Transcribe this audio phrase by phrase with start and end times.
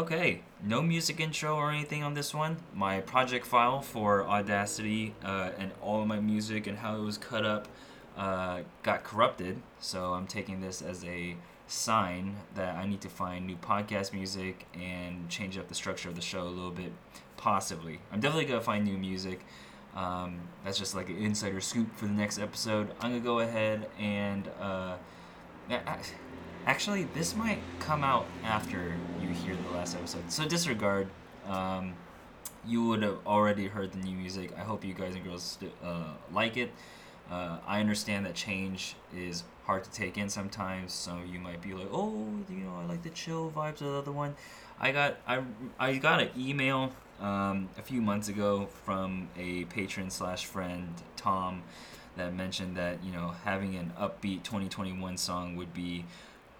[0.00, 2.56] Okay, no music intro or anything on this one.
[2.72, 7.18] My project file for Audacity uh, and all of my music and how it was
[7.18, 7.68] cut up
[8.16, 9.60] uh, got corrupted.
[9.78, 11.36] So I'm taking this as a
[11.66, 16.14] sign that I need to find new podcast music and change up the structure of
[16.14, 16.92] the show a little bit,
[17.36, 18.00] possibly.
[18.10, 19.44] I'm definitely gonna find new music.
[19.94, 22.88] Um, that's just like an insider scoop for the next episode.
[23.02, 24.48] I'm gonna go ahead and.
[24.58, 24.94] Uh,
[26.66, 30.30] Actually, this might come out after you hear the last episode.
[30.30, 31.08] So disregard.
[31.46, 31.94] Um,
[32.66, 34.52] you would have already heard the new music.
[34.56, 36.70] I hope you guys and girls uh, like it.
[37.30, 40.92] Uh, I understand that change is hard to take in sometimes.
[40.92, 43.94] So you might be like, "Oh, you know, I like the chill vibes of the
[43.94, 44.34] other one."
[44.78, 45.42] I got I,
[45.78, 51.62] I got an email um, a few months ago from a patron slash friend Tom
[52.16, 56.04] that mentioned that you know having an upbeat 2021 song would be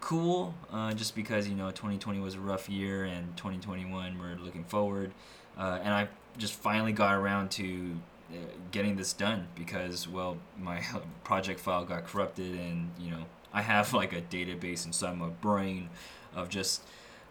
[0.01, 4.65] cool uh, just because you know 2020 was a rough year and 2021 we're looking
[4.65, 5.13] forward
[5.59, 7.97] uh, and i just finally got around to
[8.31, 8.37] uh,
[8.71, 10.83] getting this done because well my
[11.25, 15.89] project file got corrupted and you know i have like a database inside my brain
[16.35, 16.83] of just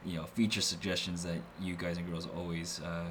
[0.05, 3.05] you know feature suggestions that you guys and girls always uh,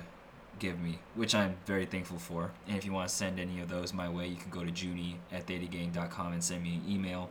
[0.59, 3.69] give me which i'm very thankful for and if you want to send any of
[3.69, 7.31] those my way you can go to junie at thetagang.com and send me an email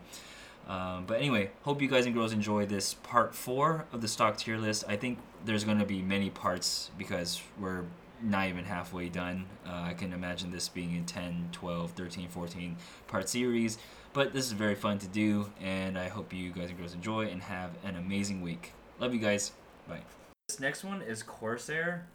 [0.68, 4.38] um, but anyway, hope you guys and girls enjoy this part four of the stock
[4.38, 4.84] tier list.
[4.88, 7.86] I think there's going to be many parts because we're
[8.22, 9.46] not even halfway done.
[9.66, 12.76] Uh, I can imagine this being a 10, 12, 13, 14
[13.08, 13.78] part series.
[14.12, 17.28] But this is very fun to do, and I hope you guys and girls enjoy
[17.28, 18.74] and have an amazing week.
[19.00, 19.52] Love you guys.
[19.88, 20.02] Bye.
[20.50, 22.08] This next one is Corsair.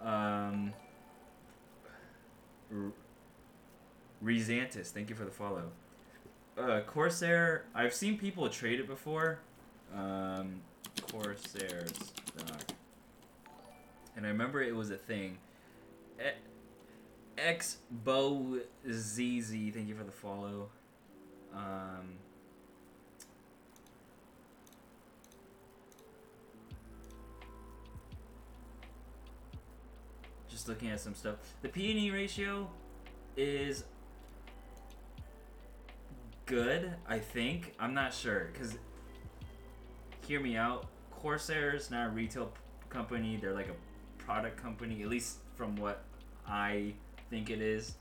[0.00, 0.72] Um,
[4.24, 5.72] Rezantis, thank you for the follow
[6.60, 7.64] uh, Corsair.
[7.74, 9.40] I've seen people trade it before.
[9.94, 10.60] Um,
[11.10, 12.72] Corsair stock.
[14.16, 15.38] And I remember it was a thing.
[17.38, 18.58] X Bo
[18.90, 20.68] ZZ, thank you for the follow.
[21.54, 22.18] Um,
[30.50, 31.36] just looking at some stuff.
[31.62, 32.68] The P&E ratio
[33.36, 33.84] is
[36.50, 37.74] good, I think.
[37.78, 38.76] I'm not sure because
[40.26, 40.86] hear me out.
[41.12, 43.38] Corsair is not a retail p- company.
[43.40, 46.02] They're like a product company, at least from what
[46.48, 46.94] I
[47.30, 47.94] think it is.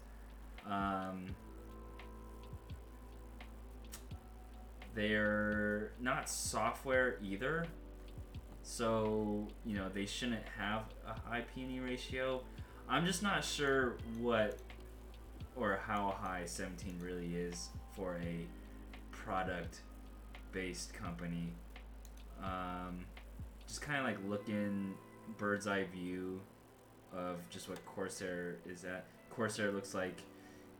[0.67, 1.27] Um,
[4.95, 7.67] they're not software either.
[8.63, 12.41] So, you know, they shouldn't have a high P&E ratio.
[12.89, 14.57] I'm just not sure what
[15.55, 18.47] or how high 17 really is for a
[19.11, 19.81] product
[20.51, 21.49] based company.
[22.41, 23.05] Um,
[23.67, 24.93] just kind of like looking
[25.37, 26.39] bird's eye view
[27.13, 29.05] of just what Corsair is at.
[29.29, 30.21] Corsair looks like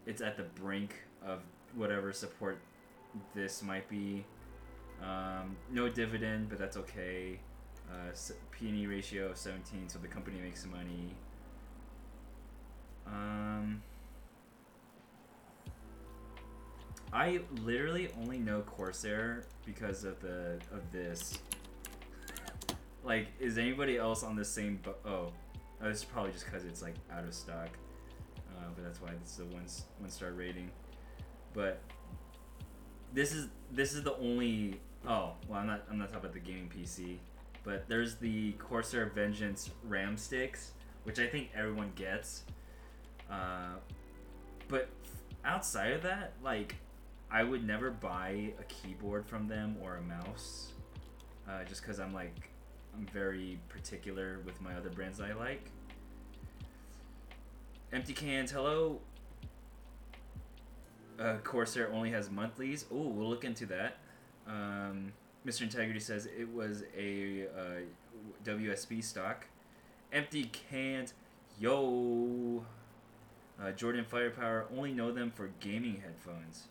[0.06, 1.42] it's at the brink of
[1.76, 2.60] whatever support
[3.36, 4.26] this might be.
[5.04, 7.40] Um, no dividend, but that's okay.
[7.90, 8.12] Uh,
[8.52, 11.16] P&E ratio of 17, so the company makes money.
[13.08, 13.82] Um,
[17.12, 21.38] I literally only know Corsair because of the of this.
[23.02, 24.82] Like, is anybody else on the same?
[24.84, 25.32] Bu- oh,
[25.82, 27.70] oh, is probably just because it's like out of stock.
[28.50, 29.64] Uh, but that's why it's the one
[30.00, 30.70] one star rating.
[31.54, 31.80] But
[33.14, 34.82] this is this is the only.
[35.08, 37.18] Oh well, I'm not I'm not talking about the gaming PC,
[37.64, 40.72] but there's the Corsair Vengeance RAM sticks,
[41.06, 42.44] which I think everyone gets.
[43.32, 43.78] Uh,
[44.68, 44.90] but
[45.46, 46.76] outside of that, like
[47.32, 50.74] I would never buy a keyboard from them or a mouse,
[51.48, 52.50] uh, just because I'm like
[52.96, 55.70] I'm very particular with my other brands I like.
[57.94, 59.00] Empty cans, hello.
[61.20, 62.86] Uh, Corsair only has monthlies.
[62.92, 63.98] Oh, we'll look into that.
[64.48, 65.12] Um,
[65.46, 65.62] Mr.
[65.62, 67.82] Integrity says it was a uh,
[68.44, 69.46] WSB stock.
[70.12, 71.14] Empty cans,
[71.60, 72.66] yo.
[73.62, 76.68] Uh, Jordan Firepower only know them for gaming headphones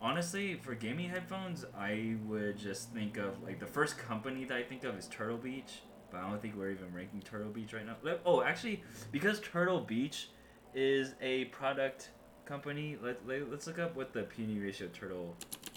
[0.00, 4.62] honestly, for gaming headphones, I would just think of like the first company that I
[4.62, 7.86] think of is Turtle Beach, but I don't think we're even ranking Turtle Beach right
[7.86, 7.96] now.
[8.24, 8.82] Oh, actually,
[9.12, 10.28] because Turtle Beach
[10.74, 12.10] is a product
[12.44, 15.34] company, let, let let's look up what the P&E ratio Turtle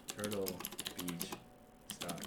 [0.08, 0.50] Turtle
[0.98, 1.30] Beach
[1.94, 2.22] stock.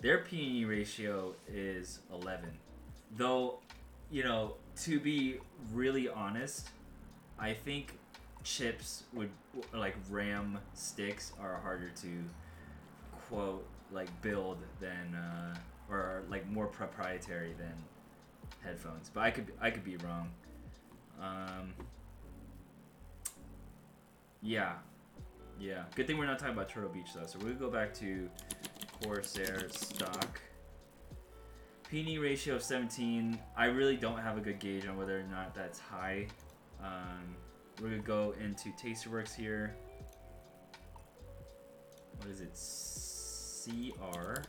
[0.00, 2.50] Their P&E ratio is 11.
[3.16, 3.60] Though,
[4.10, 5.38] you know, to be
[5.72, 6.70] really honest,
[7.38, 7.98] I think
[8.44, 9.30] chips would
[9.72, 12.08] like RAM sticks are harder to
[13.28, 15.54] quote like build than uh,
[15.90, 17.74] or like more proprietary than
[18.62, 19.10] headphones.
[19.12, 20.30] But I could I could be wrong.
[21.20, 21.74] Um,
[24.42, 24.74] yeah,
[25.60, 25.84] yeah.
[25.94, 27.26] Good thing we're not talking about Turtle Beach though.
[27.26, 28.28] So we'll go back to
[29.02, 30.40] Corsair stock.
[31.88, 33.38] P&E ratio of 17.
[33.54, 36.26] I really don't have a good gauge on whether or not that's high.
[36.82, 37.36] Um,
[37.82, 39.74] we're gonna go into Tastyworks here.
[42.18, 42.56] What is it?
[43.64, 44.42] CR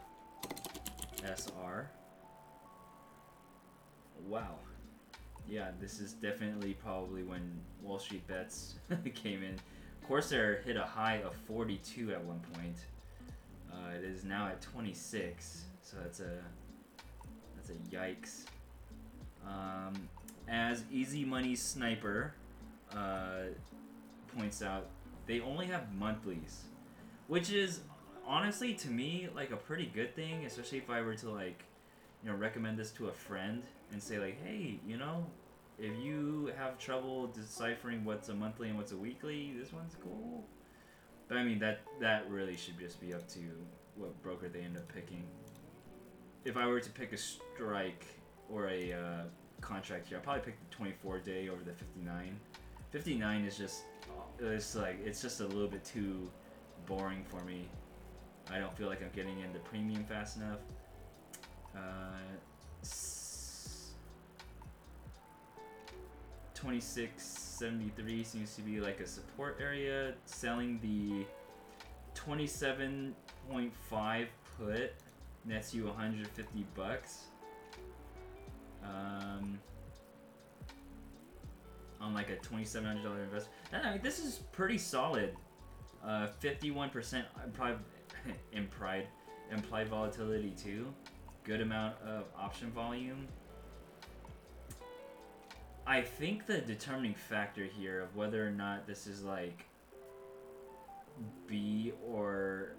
[1.24, 1.90] SR.
[4.28, 4.56] Wow.
[5.48, 8.76] Yeah, this is definitely probably when Wall Street Bets
[9.16, 9.56] came in.
[10.08, 12.78] Corsair hit a high of 42 at one point.
[13.72, 16.40] Uh, it is now at 26, so that's a
[17.56, 18.46] that's a yikes.
[19.48, 20.08] Um,
[20.48, 22.36] as Easy Money Sniper
[22.96, 23.44] uh,
[24.38, 24.88] points out,
[25.26, 26.64] they only have monthlies,
[27.28, 27.82] which is
[28.26, 31.64] honestly to me like a pretty good thing, especially if I were to like
[32.24, 35.26] you know recommend this to a friend and say like, hey, you know,
[35.80, 40.44] if you have trouble deciphering what's a monthly and what's a weekly, this one's cool.
[41.28, 43.40] But I mean that that really should just be up to
[43.96, 45.24] what broker they end up picking.
[46.46, 48.06] If I were to pick a strike
[48.50, 49.24] or a uh,
[49.62, 52.38] contract here, I'd probably pick the 24 day over the 59.
[52.94, 53.84] 59 is just
[54.40, 56.30] it's like it's just a little bit too
[56.86, 57.68] boring for me.
[58.52, 60.60] I don't feel like I'm getting into premium fast enough.
[61.76, 62.20] Uh,
[66.54, 70.14] 2673 seems to be like a support area.
[70.26, 71.26] Selling the
[72.16, 74.28] 27.5
[74.60, 74.94] put
[75.46, 77.24] nets you 150 bucks.
[78.84, 79.58] Um,
[82.04, 83.48] on like a $2,700 investment.
[83.72, 85.36] I mean, this is pretty solid.
[86.06, 87.78] Uh, 51% implied,
[88.52, 89.08] implied,
[89.52, 90.94] implied volatility too.
[91.44, 93.28] Good amount of option volume.
[95.86, 99.66] I think the determining factor here of whether or not this is like
[101.48, 102.76] B or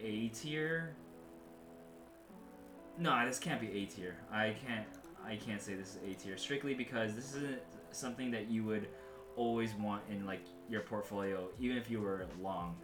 [0.00, 0.94] A tier.
[2.98, 4.16] No, this can't be A tier.
[4.30, 4.86] I can't.
[5.26, 7.58] I can't say this is A tier strictly because this isn't
[7.94, 8.88] something that you would
[9.36, 12.76] always want in like your portfolio, even if you were long.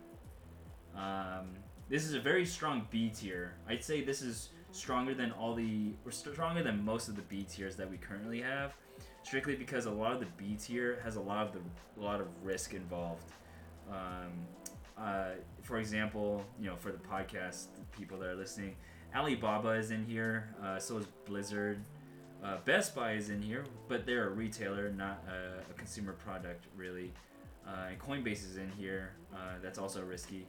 [0.96, 1.50] Um,
[1.88, 3.54] this is a very strong B tier.
[3.68, 7.44] I'd say this is stronger than all the, or stronger than most of the B
[7.48, 8.74] tiers that we currently have
[9.22, 11.60] strictly because a lot of the B tier has a lot of the
[12.00, 13.32] a lot of risk involved.
[13.90, 14.32] Um,
[14.98, 15.30] uh,
[15.62, 18.76] for example, you know, for the podcast, people that are listening,
[19.14, 20.54] Alibaba is in here.
[20.62, 21.80] Uh, so is Blizzard.
[22.42, 26.64] Uh, Best Buy is in here, but they're a retailer, not a, a consumer product,
[26.76, 27.12] really.
[27.66, 29.12] Uh, and Coinbase is in here.
[29.34, 30.46] Uh, that's also risky.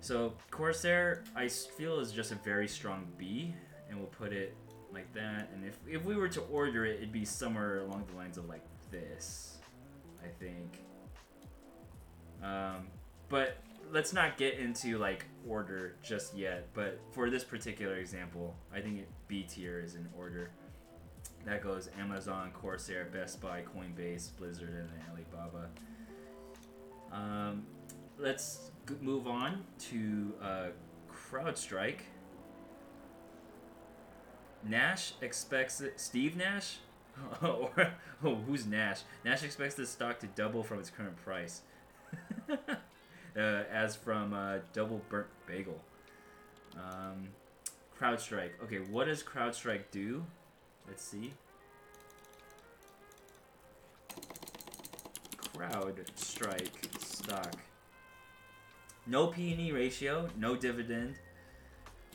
[0.00, 3.54] So Corsair, I feel is just a very strong B,
[3.88, 4.54] and we'll put it
[4.92, 5.50] like that.
[5.54, 8.48] And if, if we were to order it, it'd be somewhere along the lines of
[8.48, 9.58] like this,
[10.22, 10.78] I think.
[12.42, 12.86] Um,
[13.28, 13.58] but
[13.92, 16.68] let's not get into like order just yet.
[16.74, 20.50] But for this particular example, I think B tier is in order.
[21.44, 25.68] That goes Amazon, Corsair, Best Buy, Coinbase, Blizzard, and Alibaba.
[27.12, 27.66] Um,
[28.18, 30.66] let's move on to uh,
[31.10, 32.00] CrowdStrike.
[34.64, 36.76] Nash expects it, Steve Nash,
[37.42, 37.70] or
[38.24, 39.00] oh, who's Nash?
[39.24, 41.62] Nash expects the stock to double from its current price,
[42.48, 42.70] uh,
[43.36, 45.80] as from uh, Double Burnt Bagel.
[46.76, 47.28] Um,
[48.00, 48.50] CrowdStrike.
[48.64, 50.24] Okay, what does CrowdStrike do?
[50.86, 51.32] Let's see.
[55.36, 57.54] Crowd strike stock.
[59.06, 61.16] No P/E ratio, no dividend.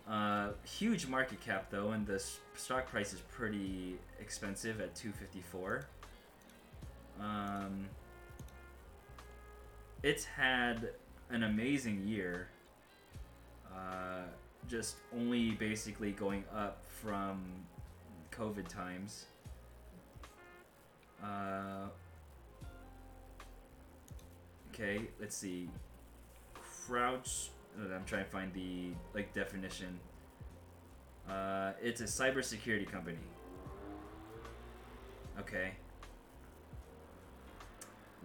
[0.07, 2.24] Uh, huge market cap though, and the
[2.55, 5.86] stock price is pretty expensive at 254.
[7.19, 7.88] Um,
[10.03, 10.91] it's had
[11.29, 12.47] an amazing year.
[13.74, 14.24] Uh,
[14.67, 17.43] just only basically going up from
[18.39, 19.25] COVID times.
[21.24, 21.88] Uh,
[24.72, 25.70] okay, let's see.
[26.86, 27.50] Crouch
[27.94, 30.00] I'm trying to find the like definition.
[31.29, 33.17] Uh, it's a cybersecurity company.
[35.39, 35.72] Okay.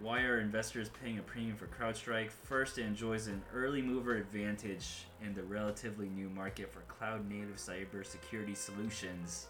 [0.01, 2.31] Why are investors paying a premium for CrowdStrike?
[2.31, 7.57] First, it enjoys an early mover advantage in the relatively new market for cloud native
[7.57, 9.47] cybersecurity solutions.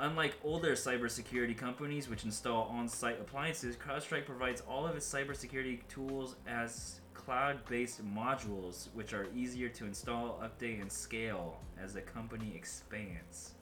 [0.00, 5.80] Unlike older cybersecurity companies which install on site appliances, CrowdStrike provides all of its cybersecurity
[5.88, 12.52] tools as cloud-based modules which are easier to install, update, and scale as the company
[12.54, 13.54] expands.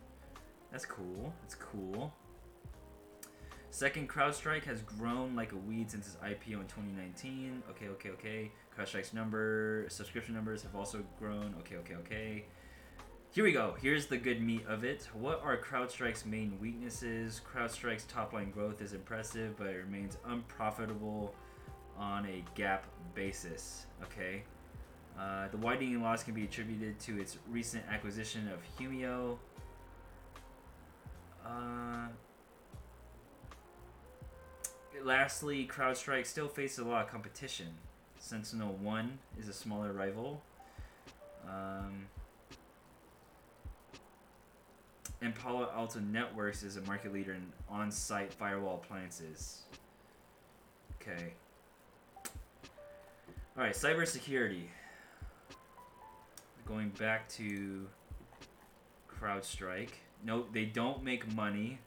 [0.71, 1.33] That's cool.
[1.41, 2.13] That's cool.
[3.71, 7.63] Second, CrowdStrike has grown like a weed since its IPO in 2019.
[7.71, 8.51] Okay, okay, okay.
[8.77, 11.55] CrowdStrike's number, subscription numbers have also grown.
[11.61, 12.45] Okay, okay, okay.
[13.37, 13.75] Here we go.
[13.83, 15.07] Here's the good meat of it.
[15.13, 17.43] What are CrowdStrike's main weaknesses?
[17.47, 21.35] CrowdStrike's top line growth is impressive, but it remains unprofitable
[21.99, 22.81] on a GAAP
[23.15, 23.85] basis.
[24.05, 24.43] Okay.
[25.21, 29.37] Uh, the widening loss can be attributed to its recent acquisition of Humio.
[31.45, 32.09] Uh,
[35.05, 37.69] lastly, CrowdStrike still faces a lot of competition.
[38.19, 40.43] SentinelOne is a smaller rival.
[41.47, 42.07] Um,
[45.23, 49.63] and Palo Alto Networks is a market leader in on site firewall appliances.
[51.01, 51.35] Okay.
[53.57, 54.65] Alright, cybersecurity.
[56.67, 57.87] Going back to
[59.09, 59.91] CrowdStrike.
[60.25, 61.79] No, they don't make money.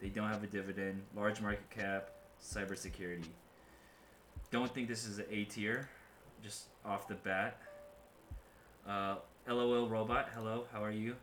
[0.00, 1.02] They don't have a dividend.
[1.14, 2.10] Large market cap.
[2.42, 3.26] Cybersecurity.
[4.50, 5.88] Don't think this is an A tier.
[6.42, 7.60] Just off the bat.
[8.88, 9.16] Uh,
[9.48, 11.16] LOL Robot, hello, how are you?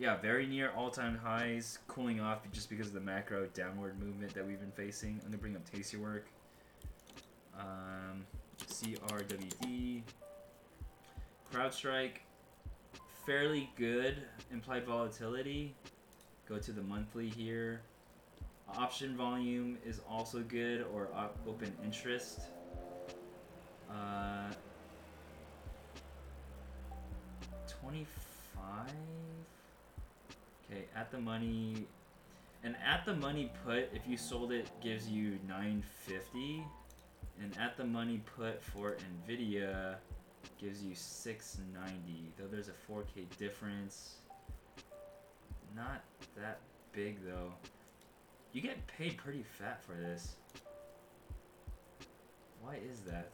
[0.00, 4.46] Yeah, very near all-time highs, cooling off just because of the macro downward movement that
[4.46, 5.20] we've been facing.
[5.22, 6.22] I'm gonna bring up Tastywork.
[7.54, 8.24] Um,
[8.66, 10.02] CRWD.
[11.52, 12.20] CrowdStrike,
[13.26, 14.16] fairly good
[14.50, 15.74] implied volatility.
[16.48, 17.82] Go to the monthly here.
[18.76, 21.08] Option volume is also good, or
[21.46, 22.40] open interest.
[23.90, 24.50] Uh,
[27.80, 28.86] 25
[30.70, 31.86] okay at the money
[32.62, 36.64] and at the money put if you sold it gives you 950
[37.42, 38.96] and at the money put for
[39.28, 39.96] nvidia
[40.60, 44.16] gives you 690 though there's a 4k difference.
[45.74, 46.02] Not
[46.36, 46.60] that
[46.92, 47.52] big though.
[48.52, 50.36] You get paid pretty fat for this.
[52.62, 53.30] Why is that?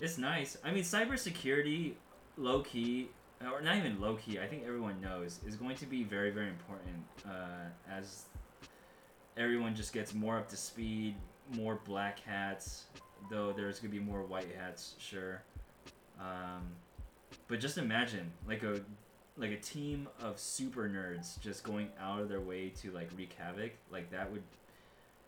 [0.00, 0.56] It's nice.
[0.62, 1.94] I mean, cybersecurity,
[2.38, 3.08] low key,
[3.42, 4.38] or not even low key.
[4.38, 8.24] I think everyone knows is going to be very very important uh, as
[9.36, 11.14] everyone just gets more up to speed,
[11.54, 12.84] more black hats.
[13.30, 15.42] Though there's gonna be more white hats, sure.
[16.20, 16.68] Um,
[17.48, 18.80] but just imagine like a
[19.36, 23.34] like a team of super nerds just going out of their way to like wreak
[23.38, 23.72] havoc.
[23.90, 24.42] Like that would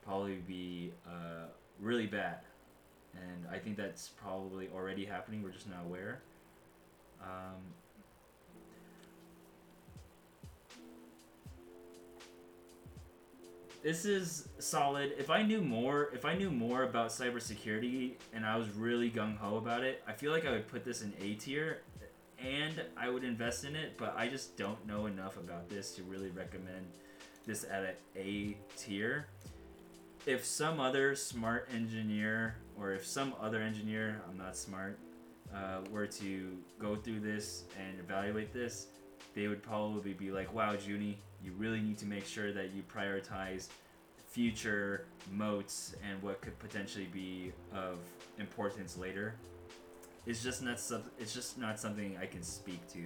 [0.04, 1.46] probably be uh,
[1.80, 2.40] really bad
[3.14, 5.42] and I think that's probably already happening.
[5.42, 6.20] We're just not aware.
[7.22, 7.60] Um,
[13.82, 15.14] this is solid.
[15.18, 19.36] If I knew more, if I knew more about cybersecurity and I was really gung
[19.36, 21.82] ho about it, I feel like I would put this in A tier,
[22.38, 23.96] and I would invest in it.
[23.96, 26.86] But I just don't know enough about this to really recommend
[27.46, 29.26] this at an A tier
[30.26, 34.98] if some other smart engineer or if some other engineer, I'm not smart,
[35.54, 38.86] uh, were to go through this and evaluate this,
[39.34, 42.82] they would probably be like, wow, Junie, you really need to make sure that you
[42.82, 43.68] prioritize
[44.28, 47.98] future moats and what could potentially be of
[48.38, 49.34] importance later.
[50.26, 53.00] It's just not sub- it's just not something I can speak to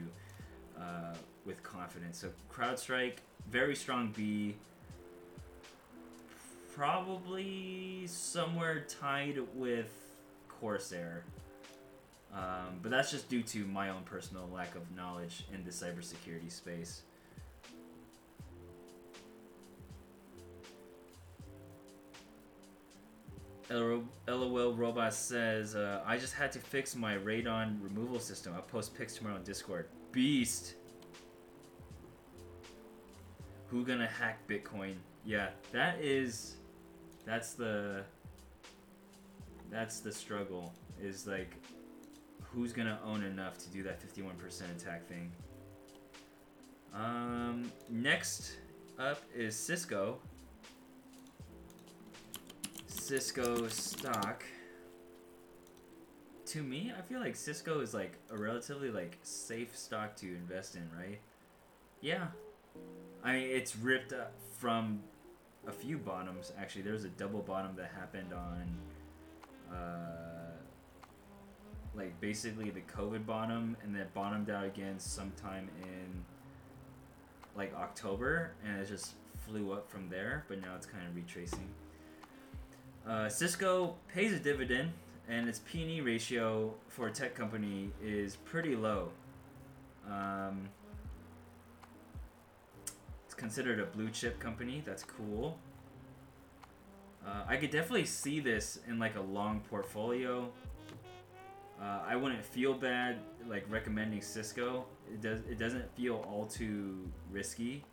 [0.78, 1.14] uh,
[1.46, 2.18] with confidence.
[2.18, 4.56] So CrowdStrike, very strong B
[6.74, 9.92] probably somewhere tied with
[10.48, 11.22] Corsair.
[12.34, 16.50] Um, but that's just due to my own personal lack of knowledge in the cybersecurity
[16.50, 17.02] space.
[23.70, 28.52] LOL Robot says, uh, I just had to fix my radon removal system.
[28.54, 29.88] I'll post pics tomorrow on Discord.
[30.12, 30.74] Beast!
[33.68, 34.94] Who gonna hack Bitcoin?
[35.24, 36.56] Yeah, that is
[37.24, 38.04] that's the
[39.70, 41.56] that's the struggle is like
[42.54, 45.30] who's gonna own enough to do that 51% attack thing?
[46.94, 48.56] Um next
[48.98, 50.18] up is cisco.
[52.86, 54.44] Cisco stock.
[56.46, 60.76] To me i feel like cisco is like a relatively like safe stock to invest
[60.76, 61.18] in right?
[62.00, 62.26] Yeah.
[63.24, 65.00] I mean it's ripped up from
[65.66, 66.82] a few bottoms actually.
[66.82, 70.43] There was a double bottom that happened on, uh,
[71.96, 76.24] like basically the COVID bottom, and then bottomed out again sometime in
[77.56, 79.12] like October, and it just
[79.46, 81.68] flew up from there, but now it's kind of retracing.
[83.06, 84.92] Uh, Cisco pays a dividend,
[85.28, 89.10] and its P&E ratio for a tech company is pretty low.
[90.10, 90.68] Um,
[93.24, 94.82] it's considered a blue chip company.
[94.84, 95.58] That's cool.
[97.26, 100.50] Uh, I could definitely see this in like a long portfolio.
[101.80, 104.86] Uh, I wouldn't feel bad like recommending Cisco.
[105.12, 105.40] It does.
[105.50, 107.84] It doesn't feel all too risky.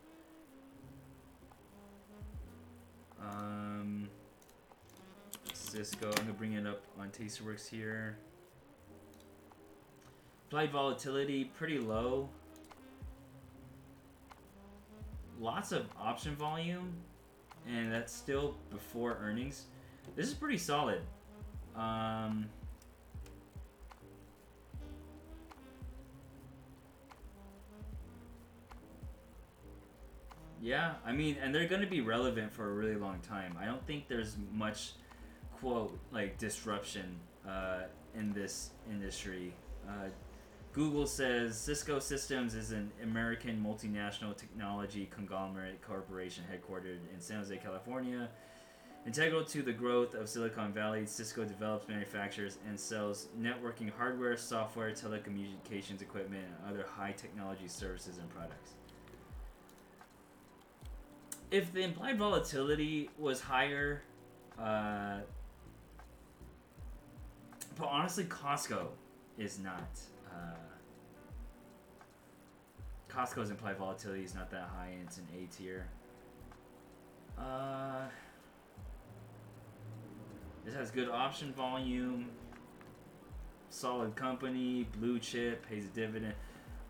[3.20, 4.08] Um,
[5.52, 6.08] Cisco.
[6.08, 8.18] I'm gonna bring it up on Tastyworks here.
[10.46, 12.28] Implied volatility pretty low.
[15.40, 16.92] Lots of option volume,
[17.66, 19.64] and that's still before earnings.
[20.14, 21.00] This is pretty solid.
[21.74, 22.46] Um,
[30.62, 33.58] Yeah, I mean, and they're going to be relevant for a really long time.
[33.60, 34.92] I don't think there's much,
[35.58, 37.80] quote, like disruption uh,
[38.14, 39.54] in this industry.
[39.88, 40.10] Uh,
[40.72, 47.56] Google says Cisco Systems is an American multinational technology conglomerate corporation headquartered in San Jose,
[47.56, 48.28] California.
[49.04, 54.92] Integral to the growth of Silicon Valley, Cisco develops, manufactures, and sells networking hardware, software,
[54.92, 58.74] telecommunications equipment, and other high technology services and products
[61.52, 64.02] if the implied volatility was higher,
[64.58, 65.18] uh,
[67.78, 68.86] but honestly, Costco
[69.38, 70.00] is not.
[70.26, 70.54] Uh,
[73.10, 75.86] Costco's implied volatility is not that high, it's an A tier.
[77.38, 78.06] Uh,
[80.64, 82.30] this has good option volume,
[83.68, 86.34] solid company, blue chip, pays a dividend.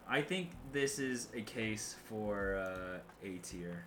[0.09, 3.85] I think this is a case for uh, A tier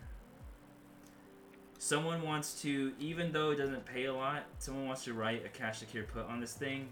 [1.78, 5.50] someone wants to, even though it doesn't pay a lot, someone wants to write a
[5.50, 6.90] cash secure put on this thing.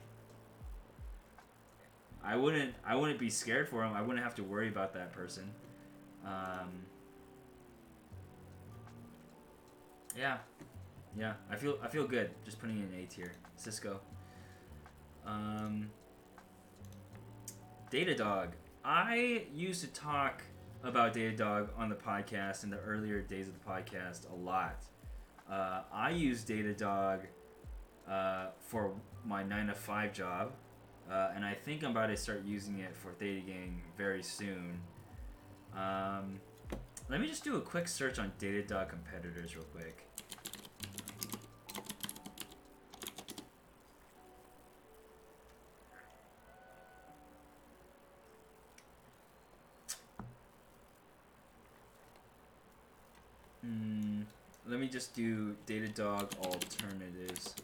[2.24, 2.74] I wouldn't.
[2.86, 3.94] I wouldn't be scared for him.
[3.94, 5.44] I wouldn't have to worry about that person.
[6.26, 6.86] Um,
[10.18, 10.38] yeah,
[11.18, 11.34] yeah.
[11.52, 11.78] I feel.
[11.84, 13.34] I feel good just putting in A tier.
[13.58, 14.00] Cisco.
[15.26, 15.90] Um,
[17.92, 18.50] Datadog.
[18.86, 20.44] I used to talk
[20.84, 24.84] about Datadog on the podcast in the earlier days of the podcast a lot.
[25.50, 27.22] Uh, I use Datadog
[28.10, 28.94] uh, for
[29.26, 30.52] my 9 to 5 job,
[31.10, 34.80] uh, and I think I'm about to start using it for Theta Gang very soon.
[35.76, 36.40] Um,
[37.10, 40.06] let me just do a quick search on Datadog competitors real quick.
[53.66, 54.26] Mm,
[54.68, 57.56] let me just do Datadog alternatives.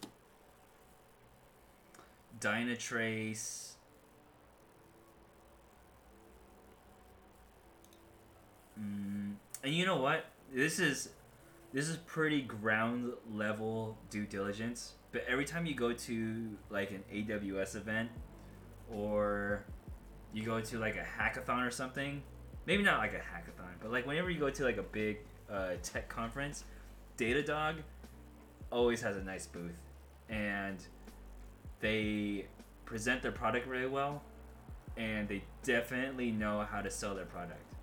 [2.40, 3.74] Dynatrace.
[8.80, 10.26] Mm, and you know what?
[10.54, 11.10] This is
[11.74, 14.94] this is pretty ground level due diligence.
[15.12, 18.10] But every time you go to like an AWS event
[18.92, 19.66] or
[20.34, 22.22] you go to like a hackathon or something,
[22.66, 25.18] maybe not like a hackathon, but like whenever you go to like a big
[25.52, 26.64] uh, tech conference,
[27.18, 27.76] Datadog
[28.72, 29.80] always has a nice booth,
[30.30, 30.78] and
[31.80, 32.46] they
[32.86, 34.22] present their product really well,
[34.98, 37.74] and they definitely know how to sell their product.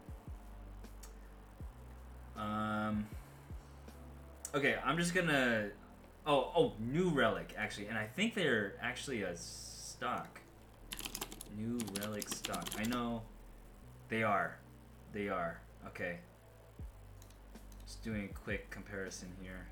[2.36, 3.06] Um.
[4.54, 5.68] Okay, I'm just gonna.
[6.26, 10.40] Oh, oh, New Relic actually, and I think they're actually a stock.
[11.56, 12.66] New Relic stock.
[12.78, 13.22] I know
[14.08, 14.58] they are.
[15.12, 15.60] They are.
[15.88, 16.18] Okay.
[17.86, 19.66] Just doing a quick comparison here.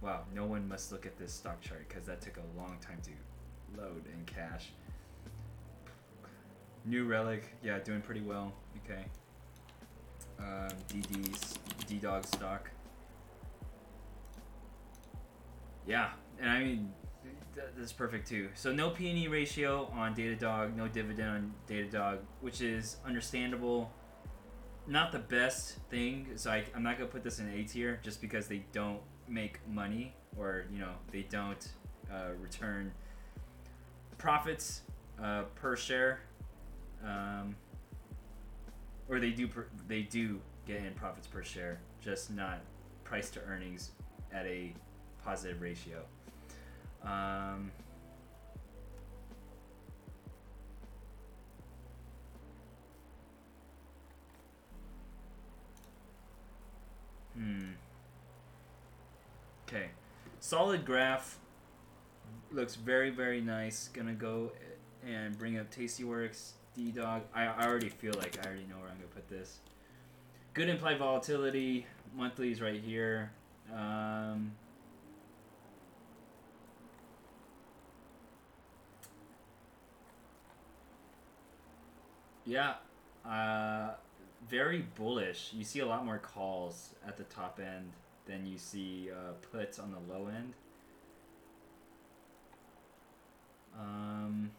[0.00, 2.98] Wow, no one must look at this stock chart because that took a long time
[3.02, 4.72] to load in cache.
[6.84, 8.52] New Relic, yeah, doing pretty well.
[8.84, 9.04] Okay.
[10.38, 12.70] Um, DD's D-Dog stock.
[15.86, 16.92] Yeah, and I mean,
[17.76, 18.50] that's perfect too.
[18.54, 23.90] So no P&E ratio on Datadog, no dividend on Datadog, which is understandable
[24.86, 26.28] not the best thing.
[26.36, 29.60] So I, I'm not gonna put this in A tier just because they don't make
[29.68, 31.68] money or you know they don't
[32.12, 32.92] uh, return
[34.18, 34.82] profits
[35.22, 36.20] uh, per share,
[37.04, 37.54] um,
[39.08, 42.60] or they do per, they do get in profits per share, just not
[43.04, 43.92] price to earnings
[44.32, 44.72] at a
[45.24, 46.02] positive ratio.
[47.02, 47.70] Um,
[57.36, 57.72] Hmm.
[59.68, 59.88] Okay.
[60.40, 61.38] Solid graph.
[62.52, 63.88] Looks very, very nice.
[63.92, 64.52] Gonna go
[65.06, 67.22] and bring up Tastyworks, D Dog.
[67.34, 69.58] I, I already feel like I already know where I'm gonna put this.
[70.52, 71.86] Good implied volatility.
[72.14, 73.32] Monthly is right here.
[73.74, 74.52] Um,
[82.44, 82.74] yeah.
[83.26, 83.94] Uh,
[84.54, 85.50] very bullish.
[85.52, 87.90] You see a lot more calls at the top end
[88.26, 90.52] than you see uh, puts on the low end.
[93.76, 94.50] Um,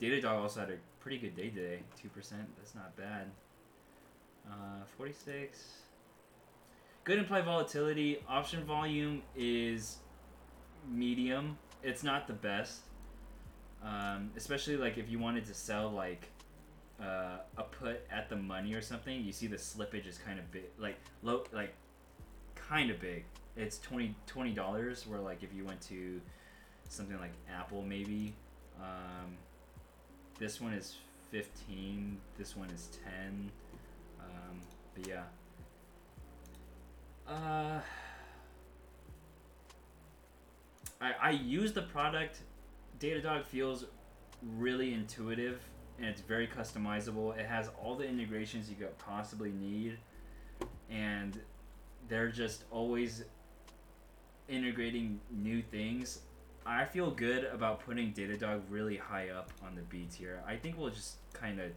[0.00, 1.78] Datadog also had a pretty good day today.
[2.02, 2.30] 2%.
[2.58, 3.30] That's not bad.
[4.50, 5.64] Uh, 46.
[7.04, 8.18] Good implied volatility.
[8.28, 9.98] Option volume is
[10.90, 11.56] medium.
[11.84, 12.80] It's not the best.
[13.84, 16.28] Um, especially like if you wanted to sell like
[17.00, 20.50] uh, a put at the money or something, you see the slippage is kind of
[20.50, 21.74] big, like low, like
[22.54, 23.24] kind of big.
[23.56, 24.14] It's 20
[24.52, 25.06] dollars.
[25.06, 26.20] Where like if you went to
[26.88, 28.34] something like Apple, maybe
[28.80, 29.36] um,
[30.38, 30.96] this one is
[31.30, 32.18] fifteen.
[32.38, 33.50] This one is ten.
[34.20, 34.60] Um,
[34.94, 35.22] but yeah.
[37.28, 37.80] Uh,
[41.00, 42.40] I I use the product.
[43.00, 43.86] Datadog feels
[44.56, 45.60] really intuitive
[45.98, 47.36] and it's very customizable.
[47.36, 49.98] It has all the integrations you could possibly need,
[50.90, 51.38] and
[52.08, 53.24] they're just always
[54.48, 56.20] integrating new things.
[56.64, 60.42] I feel good about putting Datadog really high up on the B tier.
[60.46, 61.70] I think we'll just kind of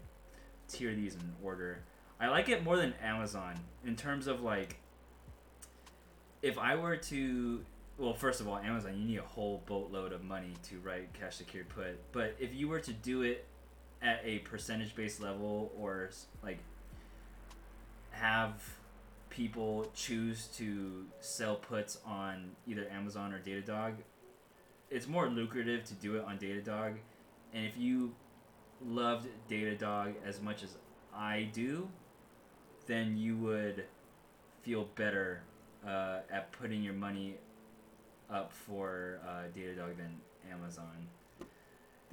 [0.67, 1.80] tier these in order.
[2.19, 4.78] I like it more than Amazon in terms of like
[6.41, 7.62] if I were to
[7.97, 11.38] well, first of all, Amazon, you need a whole boatload of money to write cash
[11.38, 11.97] secured put.
[12.12, 13.45] But if you were to do it
[14.06, 16.12] at a percentage based level or
[16.44, 16.60] like
[18.12, 18.54] have
[19.30, 23.96] people choose to sell puts on either Amazon or Datadog,
[24.91, 26.94] it's more lucrative to do it on Datadog.
[27.54, 28.13] And if you
[28.86, 30.78] loved Datadog as much as
[31.13, 31.89] I do,
[32.86, 33.86] then you would
[34.62, 35.41] feel better
[35.86, 37.36] uh, at putting your money
[38.30, 40.15] up for uh, Datadog than
[40.52, 41.08] Amazon.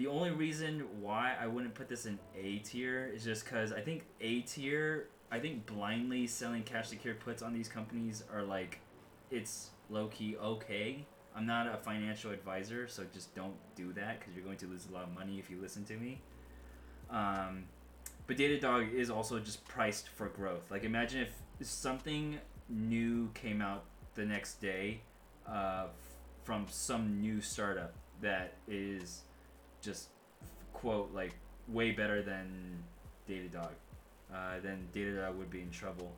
[0.02, 3.82] The only reason why I wouldn't put this in A tier is just because I
[3.82, 8.80] think A tier, I think blindly selling cash secured puts on these companies are like,
[9.30, 11.06] it's low key okay.
[11.36, 14.88] I'm not a financial advisor, so just don't do that because you're going to lose
[14.90, 16.20] a lot of money if you listen to me.
[17.08, 17.66] Um,
[18.26, 20.68] but Datadog is also just priced for growth.
[20.68, 22.38] Like imagine if something
[22.68, 23.84] new came out
[24.16, 25.02] the next day
[25.46, 25.84] uh,
[26.42, 29.22] from some new startup that is
[29.82, 30.08] just
[30.72, 31.34] quote like
[31.68, 32.82] way better than
[33.28, 33.72] Datadog,
[34.34, 36.12] uh, then Datadog would be in trouble.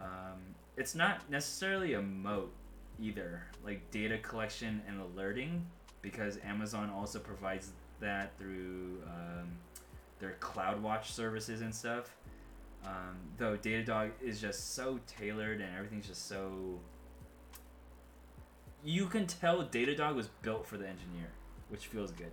[0.00, 0.40] Um,
[0.76, 2.52] it's not necessarily a moat
[3.00, 5.66] either, like data collection and alerting,
[6.00, 9.48] because Amazon also provides that through um,
[10.18, 12.14] their CloudWatch services and stuff.
[12.84, 16.80] Um, though Datadog is just so tailored and everything's just so.
[18.84, 21.28] You can tell Datadog was built for the engineer,
[21.68, 22.32] which feels good.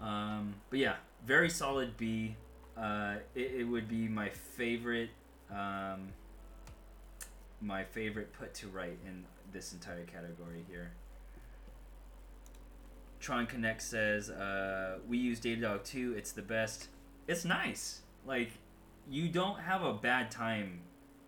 [0.00, 2.36] Um, but yeah, very solid B.
[2.76, 5.10] Uh, it, it would be my favorite,
[5.50, 6.08] um,
[7.60, 10.92] my favorite put to write in this entire category here.
[13.20, 16.14] Tron Connect says, uh, we use Datadog too.
[16.16, 16.88] It's the best.
[17.28, 18.00] It's nice.
[18.26, 18.52] Like,
[19.10, 20.80] you don't have a bad time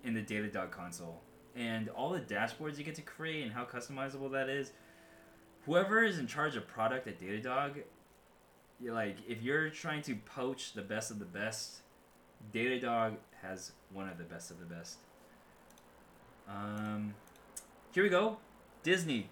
[0.03, 1.21] in the Datadog console.
[1.55, 4.73] And all the dashboards you get to create and how customizable that is.
[5.67, 7.83] Whoever is in charge of product at Datadog
[8.85, 11.81] like if you're trying to poach the best of the best,
[12.53, 14.99] Datadog has one of the best of the best.
[16.49, 17.15] Um,
[17.93, 18.39] here we go,
[18.83, 19.29] Disney.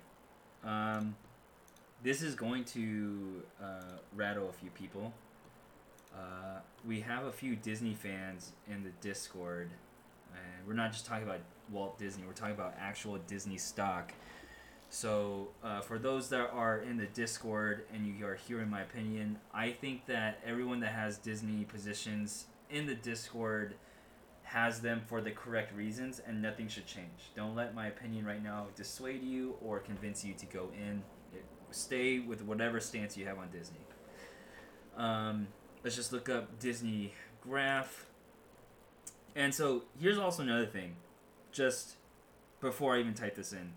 [0.65, 1.17] Um,
[2.03, 5.13] this is going to uh, rattle a few people.
[6.15, 9.71] Uh, we have a few Disney fans in the Discord,
[10.33, 12.25] and we're not just talking about Walt Disney.
[12.27, 14.13] We're talking about actual Disney stock.
[14.93, 19.39] So, uh, for those that are in the Discord and you are hearing my opinion,
[19.55, 23.75] I think that everyone that has Disney positions in the Discord
[24.43, 27.31] has them for the correct reasons and nothing should change.
[27.37, 31.05] Don't let my opinion right now dissuade you or convince you to go in.
[31.71, 33.79] Stay with whatever stance you have on Disney.
[34.97, 35.47] Um,
[35.85, 38.07] let's just look up Disney graph.
[39.37, 40.97] And so, here's also another thing.
[41.53, 41.95] Just
[42.61, 43.71] before I even type this in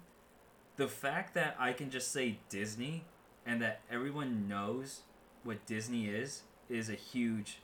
[0.76, 3.06] the fact that I can just say Disney
[3.46, 5.02] and that everyone knows
[5.44, 7.60] what Disney is is a huge,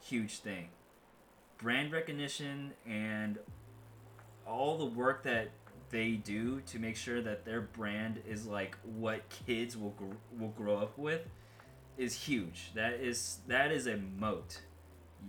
[0.00, 0.68] huge thing.
[1.58, 3.38] Brand recognition and
[4.46, 5.50] all the work that
[5.90, 10.48] they do to make sure that their brand is like what kids will gr- will
[10.48, 11.22] grow up with
[11.98, 12.72] is huge.
[12.74, 14.62] That is that is a moat.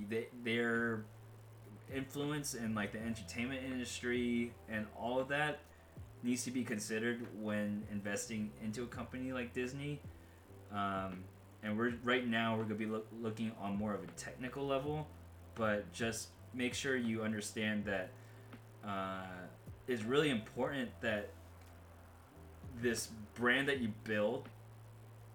[0.09, 1.03] They, their
[1.93, 5.59] influence in like the entertainment industry and all of that
[6.23, 9.99] needs to be considered when investing into a company like Disney.
[10.71, 11.23] Um,
[11.61, 15.07] and we're right now we're gonna be loo- looking on more of a technical level,
[15.55, 18.09] but just make sure you understand that
[18.85, 19.25] uh,
[19.87, 21.29] it's really important that
[22.81, 24.49] this brand that you build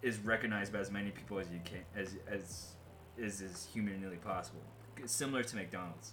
[0.02, 2.72] is recognized by as many people as you can as as
[3.16, 4.62] is as humanly possible.
[5.06, 6.12] Similar to McDonald's.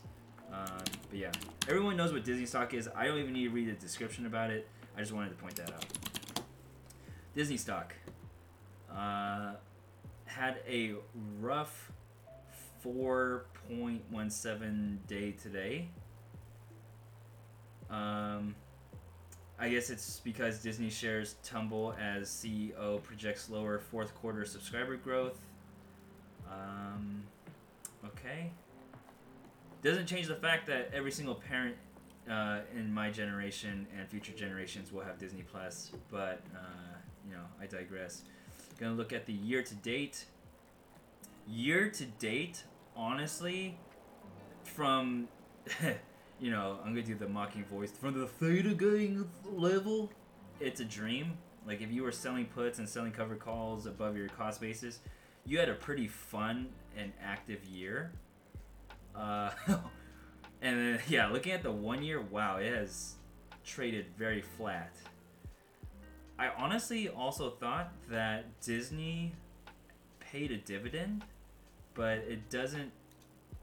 [0.51, 1.31] Um, but yeah,
[1.67, 2.89] everyone knows what Disney stock is.
[2.95, 4.67] I don't even need to read a description about it.
[4.95, 5.85] I just wanted to point that out.
[7.35, 7.93] Disney stock
[8.89, 9.53] uh,
[10.25, 10.93] had a
[11.39, 11.91] rough
[12.85, 15.89] 4.17 day today.
[17.89, 18.55] Um,
[19.57, 25.39] I guess it's because Disney shares tumble as CEO projects lower fourth quarter subscriber growth.
[26.51, 27.23] Um,
[28.05, 28.51] okay.
[29.85, 31.75] Doesn't change the fact that every single parent
[32.27, 37.43] uh, in my generation and future generations will have Disney Plus, but uh, you know,
[37.61, 38.23] I digress.
[38.79, 40.25] Gonna look at the year to date.
[41.47, 42.63] Year to date,
[42.95, 43.77] honestly,
[44.63, 45.27] from
[46.39, 50.09] you know, I'm gonna do the mocking voice from the theta gang level.
[50.59, 51.37] It's a dream.
[51.67, 55.01] Like if you were selling puts and selling covered calls above your cost basis,
[55.45, 58.13] you had a pretty fun and active year.
[59.15, 59.49] Uh,
[60.61, 63.15] and then yeah, looking at the one year, wow, it has
[63.63, 64.95] traded very flat.
[66.37, 69.33] I honestly also thought that Disney
[70.19, 71.23] paid a dividend,
[71.93, 72.91] but it doesn't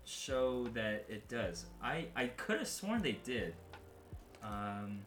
[0.05, 1.67] show that it does.
[1.83, 3.55] I, I could have sworn they did,
[4.43, 5.01] um,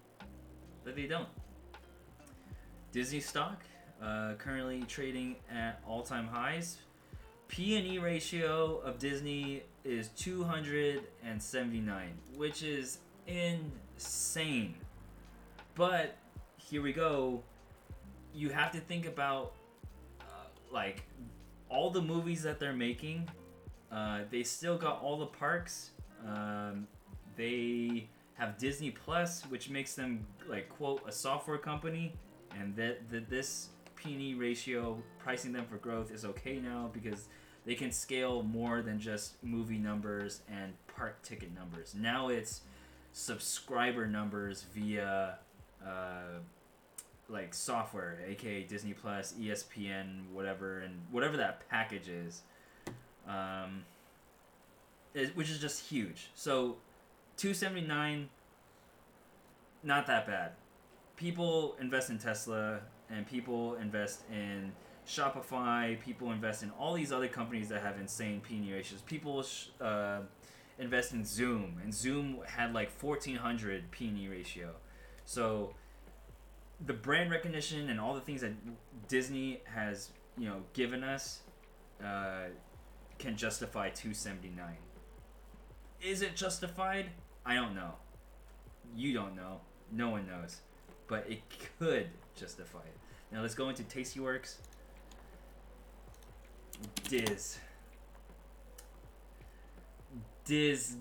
[0.83, 1.27] but they don't.
[2.91, 3.63] Disney stock
[4.01, 6.77] uh, currently trading at all-time highs.
[7.47, 14.75] P and E ratio of Disney is 279, which is insane.
[15.75, 16.17] But
[16.57, 17.43] here we go.
[18.33, 19.53] You have to think about
[20.19, 20.23] uh,
[20.71, 21.03] like
[21.69, 23.29] all the movies that they're making.
[23.91, 25.91] Uh, they still got all the parks.
[26.27, 26.87] Um,
[27.37, 32.13] they have Disney Plus, which makes them like quote a software company,
[32.59, 37.27] and that this P&E ratio pricing them for growth is okay now because
[37.65, 41.95] they can scale more than just movie numbers and park ticket numbers.
[41.97, 42.61] Now it's
[43.11, 45.39] subscriber numbers via
[45.85, 46.39] uh,
[47.29, 52.41] like software, aka Disney Plus, ESPN, whatever, and whatever that package is,
[53.27, 53.83] um,
[55.13, 56.29] is which is just huge.
[56.35, 56.77] So,
[57.37, 58.29] two seventy nine.
[59.83, 60.51] Not that bad.
[61.15, 64.71] People invest in Tesla, and people invest in
[65.07, 65.99] Shopify.
[65.99, 69.01] People invest in all these other companies that have insane P/E ratios.
[69.01, 70.21] People sh- uh,
[70.79, 74.71] invest in Zoom, and Zoom had like fourteen hundred P/E ratio.
[75.25, 75.75] So
[76.85, 78.51] the brand recognition and all the things that
[79.07, 81.39] Disney has, you know, given us,
[82.03, 82.49] uh,
[83.17, 84.75] can justify 279.
[86.01, 87.11] Is it justified?
[87.45, 87.93] I don't know.
[88.95, 89.61] You don't know.
[89.91, 90.57] No one knows.
[91.07, 91.41] But it
[91.79, 92.97] could justify it.
[93.31, 94.55] Now let's go into Tastyworks.
[97.07, 97.59] Diz.
[100.43, 100.97] Diz.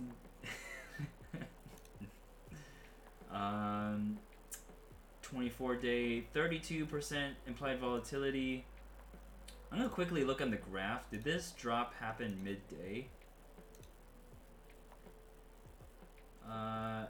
[3.33, 4.19] um,
[5.23, 8.65] 24 day, 32% implied volatility.
[9.73, 11.11] I'm gonna quickly look on the graph.
[11.11, 13.09] Did this drop happen midday?
[16.49, 17.07] Uh,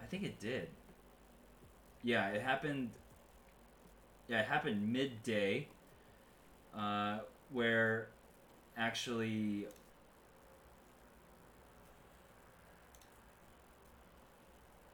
[0.00, 0.68] I think it did.
[2.02, 2.90] Yeah, it happened.
[4.28, 5.68] Yeah, it happened midday.
[6.76, 7.18] Uh,
[7.50, 8.08] where
[8.76, 9.66] actually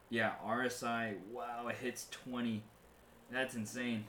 [0.09, 2.63] Yeah, RSI, wow, it hits 20.
[3.31, 4.05] That's insane.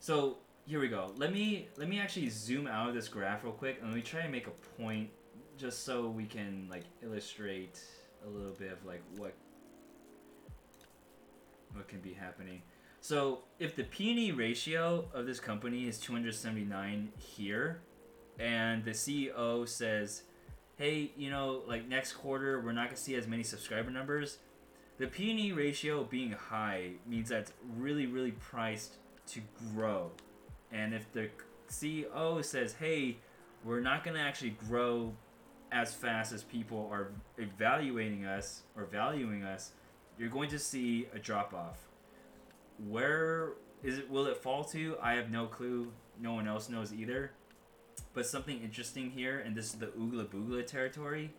[0.00, 1.12] So, here we go.
[1.16, 4.02] Let me let me actually zoom out of this graph real quick and let me
[4.02, 5.08] try and make a point
[5.56, 7.80] just so we can like illustrate
[8.26, 9.32] a little bit of like what
[11.72, 12.62] what can be happening.
[13.08, 17.78] So, if the P&E ratio of this company is 279 here
[18.40, 20.24] and the CEO says
[20.76, 24.38] hey, you know, like next quarter we're not gonna see as many subscriber numbers.
[24.98, 28.94] The P&E ratio being high means that's really, really priced
[29.28, 29.40] to
[29.72, 30.10] grow.
[30.72, 31.28] And if the
[31.70, 33.18] CEO says, hey,
[33.62, 35.14] we're not gonna actually grow
[35.70, 39.70] as fast as people are evaluating us or valuing us,
[40.18, 41.86] you're going to see a drop off.
[42.78, 44.10] Where is it?
[44.10, 44.96] Will it fall to?
[45.02, 45.92] I have no clue.
[46.20, 47.32] No one else knows either.
[48.14, 51.32] But something interesting here, and this is the Oogla Boogla territory.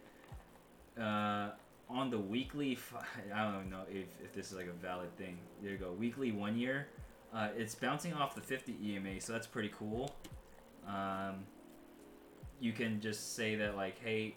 [0.99, 1.49] Uh,
[1.89, 5.37] on the weekly, fi- I don't know if, if this is like a valid thing.
[5.61, 5.91] There you go.
[5.91, 6.87] Weekly one year.
[7.33, 10.15] Uh, it's bouncing off the 50 EMA, so that's pretty cool.
[10.87, 11.45] Um,
[12.59, 14.35] you can just say that like, hey,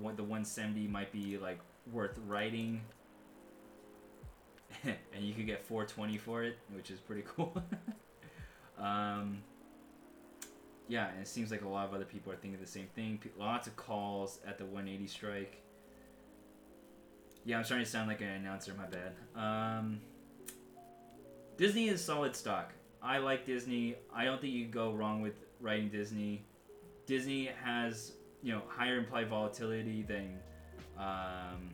[0.00, 1.60] the 170 might be like
[1.92, 2.80] worth writing,
[4.84, 7.62] and you could get 420 for it, which is pretty cool.
[8.78, 9.42] um,
[10.88, 13.18] yeah, and it seems like a lot of other people are thinking the same thing.
[13.22, 15.62] Pe- Lots of calls at the 180 strike.
[17.44, 18.74] Yeah, I'm starting to sound like an announcer.
[18.76, 19.12] My bad.
[19.34, 20.00] Um,
[21.56, 22.72] Disney is solid stock.
[23.02, 23.96] I like Disney.
[24.14, 26.44] I don't think you can go wrong with writing Disney.
[27.06, 30.38] Disney has you know higher implied volatility than
[30.98, 31.70] um,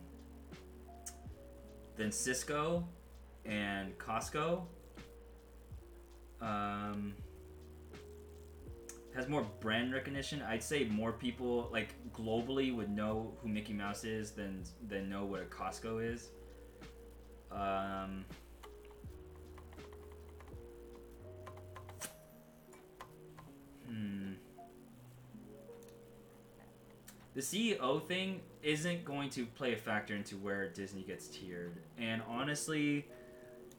[1.96, 2.86] than Cisco
[3.44, 4.62] and Costco.
[6.40, 7.14] Um,
[9.14, 10.42] has more brand recognition.
[10.42, 15.24] I'd say more people like globally would know who Mickey Mouse is than than know
[15.24, 16.28] what a Costco is.
[17.50, 18.24] Um,
[23.88, 24.32] hmm.
[27.36, 31.76] The CEO thing isn't going to play a factor into where Disney gets tiered.
[31.98, 33.06] And honestly,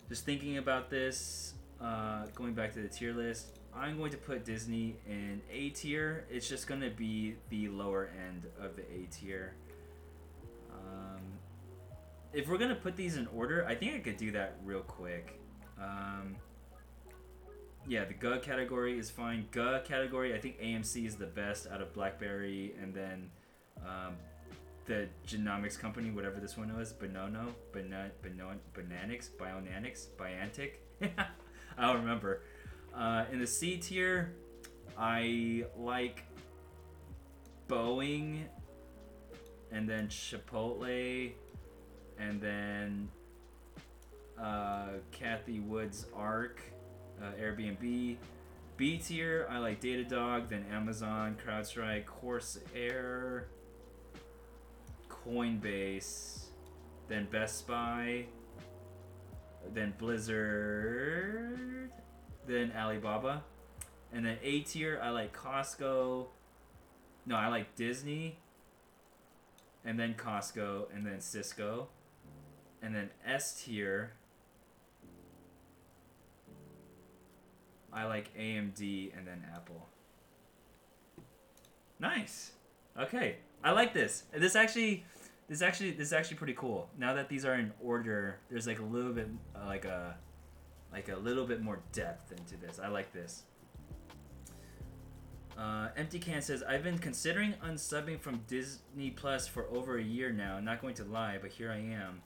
[0.07, 4.45] just thinking about this, uh, going back to the tier list, I'm going to put
[4.45, 6.27] Disney in A tier.
[6.29, 9.55] It's just going to be the lower end of the A tier.
[10.71, 11.23] Um,
[12.33, 14.81] if we're going to put these in order, I think I could do that real
[14.81, 15.41] quick.
[15.81, 16.35] Um,
[17.87, 19.47] yeah, the GUH category is fine.
[19.49, 23.31] GUH category, I think AMC is the best out of BlackBerry, and then
[23.85, 24.15] um,
[24.85, 30.75] the genomics company, whatever this one was, Bonono, Bana- Bano- Bananix, Bionanix, Biontic.
[31.77, 32.41] I don't remember.
[32.95, 34.33] Uh, in the C tier,
[34.97, 36.23] I like
[37.67, 38.43] Boeing,
[39.71, 41.31] and then Chipotle,
[42.17, 43.09] and then
[44.41, 46.61] uh, Cathie Wood's ARK,
[47.21, 48.15] uh, Airbnb.
[48.77, 53.47] B tier, I like Datadog, then Amazon, CrowdStrike, Corsair,
[55.27, 56.45] Coinbase,
[57.07, 58.25] then Best Buy,
[59.73, 61.91] then Blizzard,
[62.47, 63.43] then Alibaba,
[64.13, 66.27] and then A tier I like Costco.
[67.25, 68.39] No, I like Disney,
[69.83, 71.89] and then Costco, and then Cisco,
[72.81, 74.13] and then S tier.
[77.91, 79.87] I like AMD and then Apple.
[81.99, 82.51] Nice.
[82.99, 84.23] Okay, I like this.
[84.35, 85.03] This actually,
[85.47, 86.89] this actually, this is actually pretty cool.
[86.97, 90.17] Now that these are in order, there's like a little bit, uh, like a,
[90.91, 92.79] like a little bit more depth into this.
[92.79, 93.43] I like this.
[95.57, 100.31] Uh, Empty Can says, I've been considering unsubbing from Disney Plus for over a year
[100.31, 100.59] now.
[100.59, 102.21] Not going to lie, but here I am.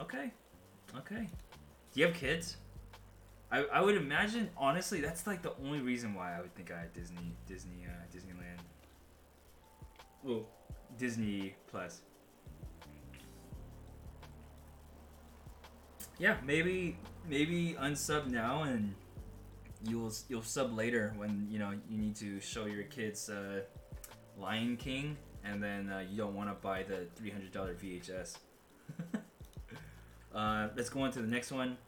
[0.00, 0.32] Okay.
[0.96, 1.28] Okay.
[1.92, 2.56] Do you have kids?
[3.52, 6.80] I, I would imagine honestly that's like the only reason why I would think I
[6.80, 8.60] had Disney Disney uh, Disneyland.
[10.22, 10.46] Well,
[11.00, 12.02] Disney Plus.
[16.18, 18.94] Yeah, maybe maybe unsub now and
[19.82, 23.62] you'll you'll sub later when you know you need to show your kids uh,
[24.38, 28.36] Lion King and then uh, you don't want to buy the three hundred dollar VHS.
[30.34, 31.78] uh, let's go on to the next one.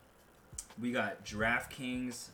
[0.81, 2.29] We got DraftKings.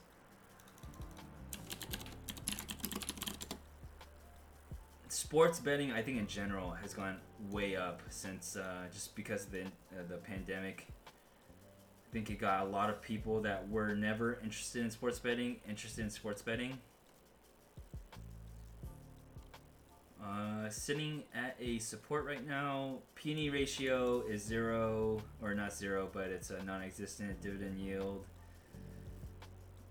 [5.28, 7.18] Sports betting, I think in general, has gone
[7.50, 10.86] way up since uh, just because of the uh, the pandemic.
[11.06, 15.56] I think it got a lot of people that were never interested in sports betting
[15.68, 16.78] interested in sports betting.
[20.24, 22.96] Uh, sitting at a support right now.
[23.14, 28.24] P&E ratio is zero, or not zero, but it's a non-existent dividend yield.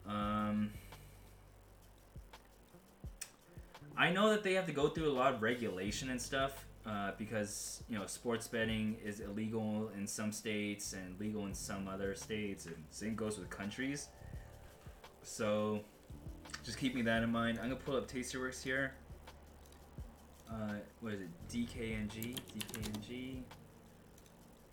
[0.08, 0.72] Um,
[3.98, 7.12] I know that they have to go through a lot of regulation and stuff uh,
[7.18, 12.14] because you know sports betting is illegal in some states and legal in some other
[12.16, 14.10] states, and same goes with countries.
[15.24, 15.82] So,
[16.64, 17.58] just keeping that in mind.
[17.58, 18.94] I'm gonna pull up Tastyworks here
[20.50, 21.30] uh, what is it?
[21.50, 23.42] DKNG, DKNG.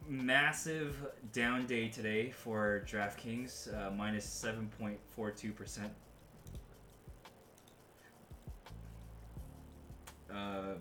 [0.06, 0.96] Massive
[1.32, 5.90] down day today for DraftKings, uh, minus seven point four two percent.
[10.34, 10.74] Uh,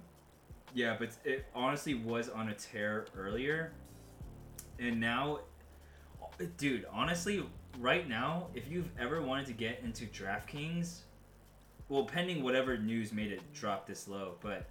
[0.76, 3.74] Yeah, but it honestly was on a tear earlier,
[4.80, 5.42] and now,
[6.58, 7.46] dude, honestly,
[7.80, 11.02] right now, if you've ever wanted to get into DraftKings,
[11.90, 14.66] well, pending whatever news made it drop this low, but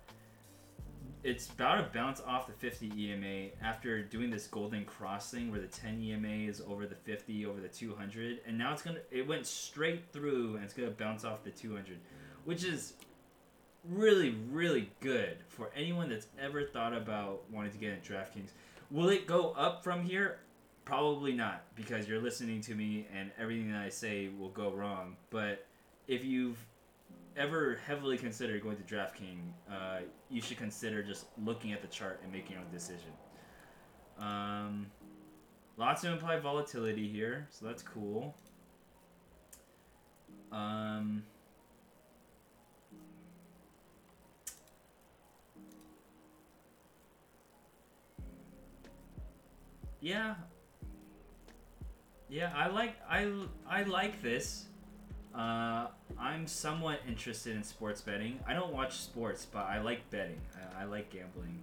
[1.23, 5.61] it's about to bounce off the 50 EMA after doing this golden cross thing where
[5.61, 9.27] the 10 EMA is over the 50, over the 200, and now it's gonna it
[9.29, 11.99] went straight through and it's gonna bounce off the 200,
[12.45, 12.95] which is
[13.89, 18.51] really really good for anyone that's ever thought about wanting to get into DraftKings.
[18.91, 20.39] Will it go up from here?
[20.85, 25.17] Probably not because you're listening to me and everything that I say will go wrong.
[25.31, 25.67] But
[26.09, 26.59] if you've
[27.37, 32.21] ever heavily considered going to DraftKings, uh, you should consider just looking at the chart
[32.23, 33.13] and making your own decision.
[34.19, 34.87] Um,
[35.77, 38.35] lots of implied volatility here, so that's cool.
[40.51, 41.23] Um,
[50.03, 50.35] yeah,
[52.29, 53.31] yeah, I like I
[53.69, 54.67] I like this.
[55.35, 55.87] Uh,
[56.19, 58.39] I'm somewhat interested in sports betting.
[58.47, 60.41] I don't watch sports, but I like betting.
[60.77, 61.59] I, I like gambling,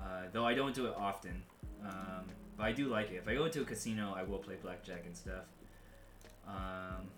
[0.00, 1.42] uh, though I don't do it often.
[1.84, 2.24] Um,
[2.56, 3.16] but I do like it.
[3.16, 5.44] If I go to a casino, I will play blackjack and stuff.
[6.46, 7.08] Um,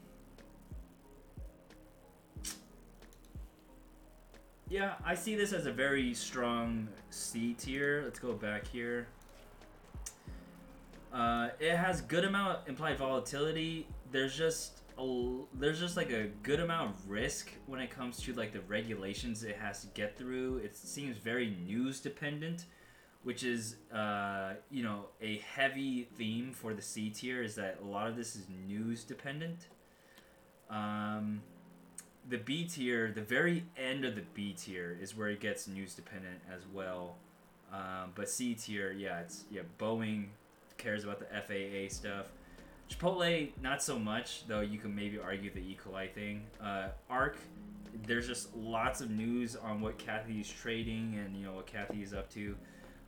[4.68, 8.02] yeah, I see this as a very strong C tier.
[8.04, 9.08] Let's go back here.
[11.16, 13.86] Uh, it has good amount implied volatility.
[14.12, 18.34] There's just a, there's just like a good amount of risk when it comes to
[18.34, 20.58] like the regulations it has to get through.
[20.58, 22.66] It seems very news dependent,
[23.22, 27.86] which is uh, you know a heavy theme for the C tier is that a
[27.86, 29.68] lot of this is news dependent.
[30.68, 31.40] Um,
[32.28, 35.94] the B tier, the very end of the B tier is where it gets news
[35.94, 37.16] dependent as well.
[37.72, 40.26] Um, but C tier, yeah, it's yeah Boeing
[40.78, 42.26] cares about the FAA stuff.
[42.90, 45.76] Chipotle, not so much, though you can maybe argue the E.
[45.82, 46.42] coli thing.
[46.60, 47.36] Uh, ARK,
[48.06, 52.14] there's just lots of news on what Cathie's trading and you know what Cathie is
[52.14, 52.54] up to.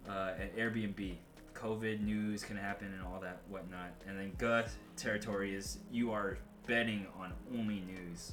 [0.09, 1.14] Uh, and Airbnb,
[1.55, 3.93] COVID news can happen and all that whatnot.
[4.07, 8.33] And then gut territory is you are betting on only news.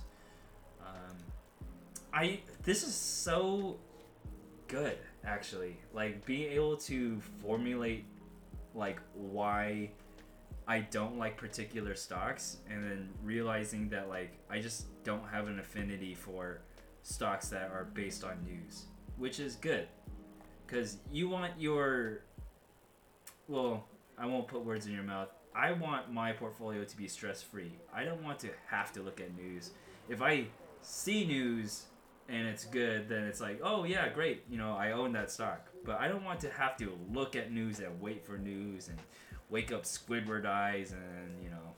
[0.81, 1.15] Um,
[2.13, 3.77] I this is so
[4.67, 5.77] good actually.
[5.93, 8.05] Like being able to formulate
[8.75, 9.91] like why
[10.67, 15.59] I don't like particular stocks and then realizing that like I just don't have an
[15.59, 16.61] affinity for
[17.03, 18.85] stocks that are based on news,
[19.17, 19.87] which is good.
[20.67, 22.21] Cuz you want your
[23.47, 23.85] well,
[24.17, 25.29] I won't put words in your mouth.
[25.55, 27.79] I want my portfolio to be stress-free.
[27.93, 29.71] I don't want to have to look at news.
[30.09, 30.47] If I
[30.81, 31.85] see news
[32.27, 34.43] and it's good, then it's like, "Oh yeah, great.
[34.49, 37.51] You know, I own that stock." But I don't want to have to look at
[37.51, 38.97] news and wait for news and
[39.49, 41.75] wake up Squidward eyes and you know.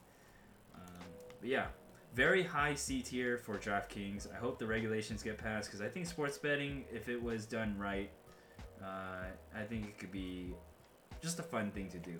[0.75, 1.05] Um,
[1.41, 1.65] but yeah,
[2.13, 4.33] very high C tier for DraftKings.
[4.33, 7.77] I hope the regulations get passed because I think sports betting, if it was done
[7.77, 8.09] right,
[8.81, 10.53] uh, I think it could be
[11.21, 12.19] just a fun thing to do.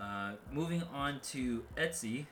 [0.00, 2.26] Uh, moving on to Etsy.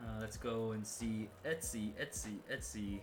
[0.00, 3.00] Uh, let's go and see Etsy, Etsy, Etsy.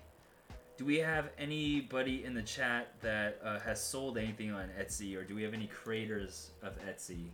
[0.77, 5.23] Do we have anybody in the chat that uh, has sold anything on Etsy, or
[5.23, 7.29] do we have any creators of Etsy?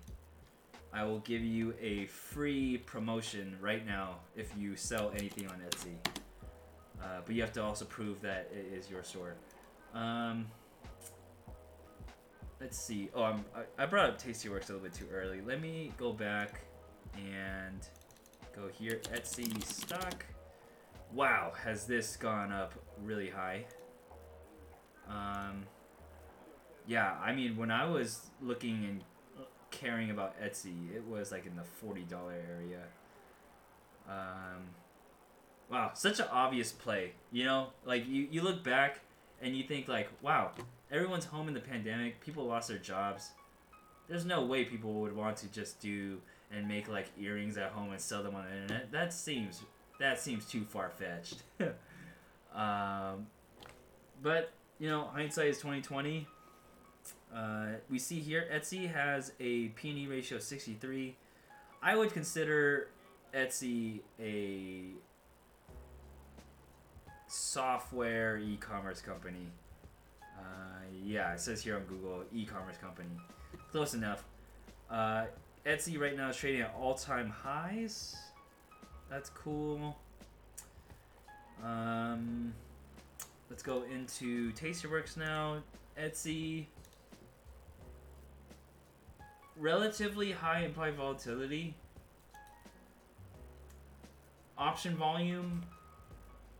[0.93, 5.95] I will give you a free promotion right now if you sell anything on Etsy.
[7.01, 9.33] Uh, but you have to also prove that it is your store.
[9.95, 10.45] Um,
[12.59, 13.09] let's see.
[13.15, 15.41] Oh, I'm, I, I brought up Tastyworks a little bit too early.
[15.41, 16.61] Let me go back
[17.15, 17.79] and
[18.55, 19.01] go here.
[19.11, 20.25] Etsy stock.
[21.13, 23.65] Wow, has this gone up really high?
[25.09, 25.65] Um,
[26.87, 29.03] yeah, I mean, when I was looking and
[29.71, 32.83] caring about Etsy, it was like in the forty dollar area.
[34.09, 34.69] Um,
[35.69, 37.13] wow, such an obvious play.
[37.31, 38.99] You know, like you, you look back
[39.41, 40.51] and you think like, wow,
[40.91, 42.21] everyone's home in the pandemic.
[42.21, 43.31] People lost their jobs.
[44.07, 46.19] There's no way people would want to just do
[46.51, 48.91] and make like earrings at home and sell them on the internet.
[48.91, 49.61] That seems
[50.01, 51.43] that seems too far fetched.
[52.55, 53.27] um,
[54.21, 56.27] but you know, hindsight is twenty twenty.
[57.35, 61.15] Uh, we see here Etsy has a P&E ratio of 63.
[61.81, 62.89] I would consider
[63.33, 64.87] Etsy a
[67.27, 69.47] software e-commerce company.
[70.37, 70.43] Uh,
[71.03, 73.09] yeah, it says here on Google e-commerce company.
[73.71, 74.25] Close enough.
[74.89, 75.25] Uh,
[75.65, 78.15] Etsy right now is trading at all-time highs.
[79.11, 79.97] That's cool.
[81.61, 82.53] Um,
[83.49, 85.57] let's go into Tastyworks now.
[85.99, 86.67] Etsy.
[89.57, 91.75] Relatively high implied volatility.
[94.57, 95.61] Option volume,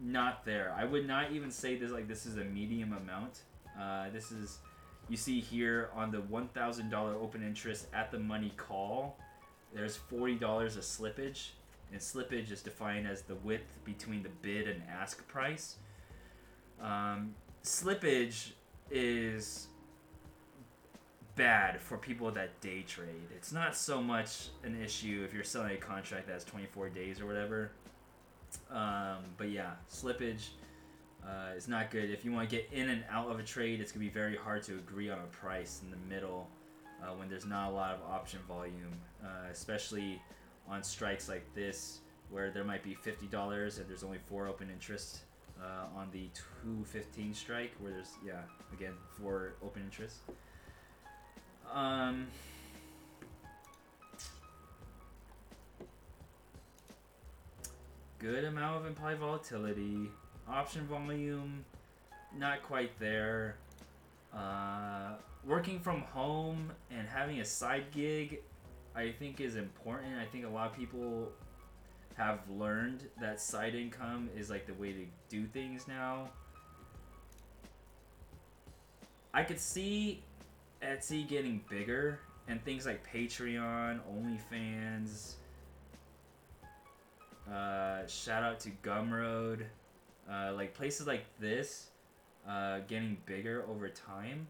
[0.01, 0.75] not there.
[0.77, 3.43] I would not even say this like this is a medium amount.
[3.79, 4.59] Uh, this is
[5.07, 9.17] you see here on the $1,000 open interest at the money call.
[9.73, 11.51] There's $40 of slippage,
[11.91, 15.75] and slippage is defined as the width between the bid and ask price.
[16.81, 18.51] Um, slippage
[18.89, 19.67] is
[21.35, 23.29] bad for people that day trade.
[23.35, 27.25] It's not so much an issue if you're selling a contract that's 24 days or
[27.25, 27.71] whatever.
[28.69, 30.49] Um, but yeah, slippage
[31.25, 32.09] uh, is not good.
[32.09, 34.13] If you want to get in and out of a trade, it's going to be
[34.13, 36.49] very hard to agree on a price in the middle
[37.01, 40.21] uh, when there's not a lot of option volume, uh, especially
[40.69, 41.99] on strikes like this
[42.29, 45.19] where there might be $50 and there's only four open interest
[45.61, 46.29] uh, on the
[46.63, 48.41] 215 strike where there's, yeah,
[48.73, 50.17] again, four open interest.
[51.71, 52.27] Um,
[58.19, 60.09] good amount of implied volatility.
[60.47, 61.63] Option volume,
[62.37, 63.55] not quite there.
[64.33, 65.13] Uh,
[65.45, 68.39] working from home and having a side gig,
[68.95, 70.13] I think is important.
[70.19, 71.31] I think a lot of people
[72.15, 76.29] have learned that side income is like the way to do things now.
[79.33, 80.23] I could see
[80.83, 85.35] Etsy getting bigger and things like Patreon, OnlyFans.
[87.51, 89.63] Uh, shout out to Gumroad.
[90.29, 91.87] Uh, like places like this
[92.47, 94.47] uh, getting bigger over time.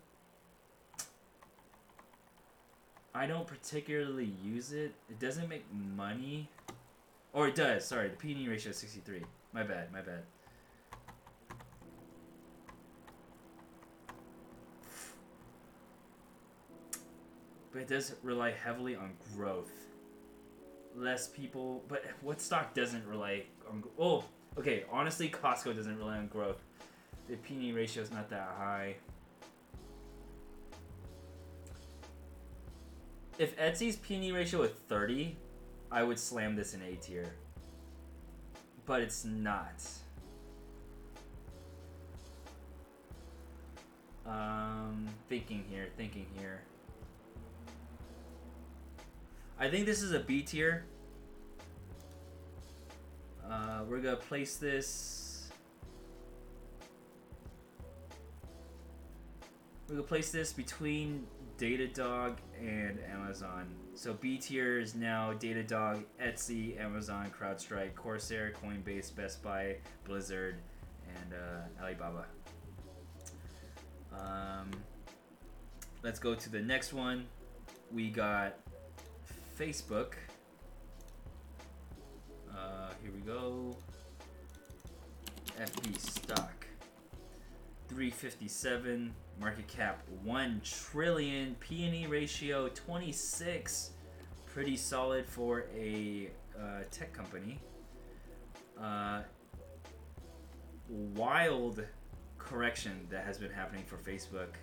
[3.13, 4.93] I don't particularly use it.
[5.09, 6.49] It doesn't make money.
[7.33, 8.09] Or it does, sorry.
[8.09, 9.23] The P&E ratio is 63.
[9.53, 10.23] My bad, my bad.
[17.71, 19.71] But it does rely heavily on growth.
[20.95, 23.83] Less people, but what stock doesn't rely on?
[23.97, 24.25] Oh,
[24.57, 24.83] okay.
[24.91, 26.61] Honestly, Costco doesn't rely on growth.
[27.29, 28.95] The P/E ratio is not that high.
[33.37, 35.37] If Etsy's P/E ratio is 30,
[35.91, 37.33] I would slam this in A tier.
[38.85, 39.83] But it's not.
[44.25, 46.61] Um, thinking here, thinking here.
[49.59, 50.85] I think this is a B tier.
[53.47, 55.49] Uh, we're gonna place this.
[59.87, 61.27] We're gonna place this between
[61.61, 63.67] Datadog and Amazon.
[63.93, 70.55] So B tier is now Datadog, Etsy, Amazon, CrowdStrike, Corsair, Coinbase, Best Buy, Blizzard,
[71.15, 72.25] and uh, Alibaba.
[74.11, 74.71] Um,
[76.01, 77.27] let's go to the next one.
[77.91, 78.57] We got
[79.59, 80.13] Facebook.
[82.51, 83.77] Uh, here we go.
[85.59, 86.60] FB stock.
[87.91, 93.91] 357 market cap 1 trillion p&e ratio 26
[94.45, 97.59] pretty solid for a uh, tech company.
[98.81, 99.23] Uh,
[100.87, 101.83] wild
[102.37, 104.55] correction that has been happening for facebook.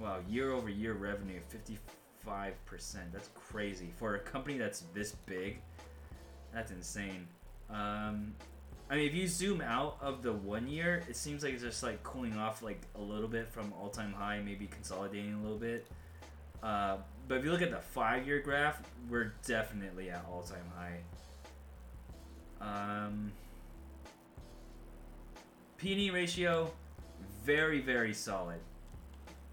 [0.00, 1.40] Wow, year over year revenue,
[2.28, 2.96] 55%.
[3.12, 3.92] That's crazy.
[3.96, 5.58] For a company that's this big,
[6.52, 7.26] that's insane.
[7.70, 8.34] Um,
[8.90, 11.82] I mean, if you zoom out of the one year, it seems like it's just
[11.82, 15.58] like cooling off like a little bit from all time high, maybe consolidating a little
[15.58, 15.86] bit.
[16.62, 16.96] Uh,
[17.28, 21.00] but if you look at the five year graph, we're definitely at all time high.
[22.60, 23.32] Um,
[25.76, 26.72] P&E ratio,
[27.44, 28.58] very, very solid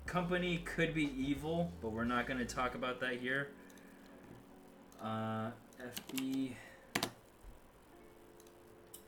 [0.05, 3.49] company could be evil, but we're not going to talk about that here.
[5.03, 5.49] Uh,
[6.13, 6.53] FB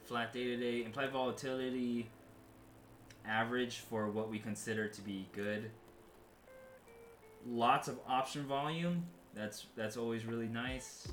[0.06, 2.10] flat day to day implied volatility
[3.26, 5.70] average for what we consider to be good.
[7.46, 9.06] Lots of option volume.
[9.34, 11.08] That's that's always really nice.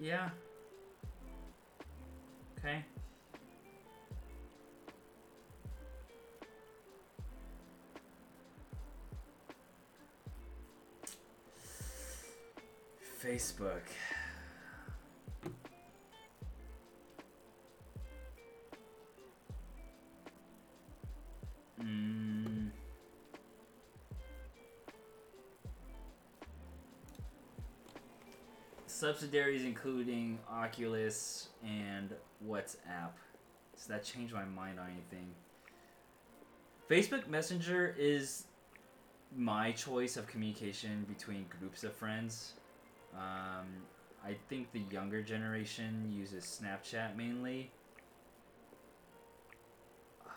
[0.00, 0.30] Yeah,
[2.64, 2.84] Okay.
[13.20, 13.82] Facebook.
[21.82, 22.51] Mm.
[29.02, 32.14] Subsidiaries including Oculus and
[32.48, 33.10] WhatsApp.
[33.74, 35.26] Does that change my mind on anything?
[36.88, 38.44] Facebook Messenger is
[39.36, 42.52] my choice of communication between groups of friends.
[43.12, 43.66] Um,
[44.24, 47.72] I think the younger generation uses Snapchat mainly.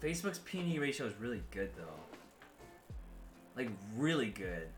[0.00, 1.98] Facebook's P&E ratio is really good though.
[3.56, 4.68] Like really good.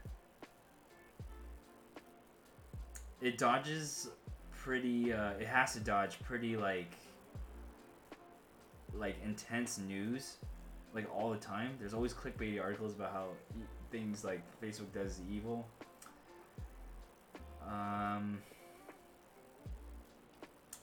[3.22, 4.10] It dodges
[4.50, 6.92] pretty uh, it has to dodge pretty like
[8.94, 10.36] like intense news
[10.94, 11.70] like all the time.
[11.78, 13.28] There's always clickbaity articles about how
[13.90, 15.66] things like Facebook does evil.
[17.66, 18.38] Um,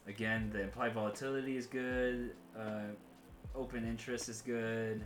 [0.07, 2.31] again, the implied volatility is good.
[2.57, 2.93] Uh,
[3.55, 5.05] open interest is good.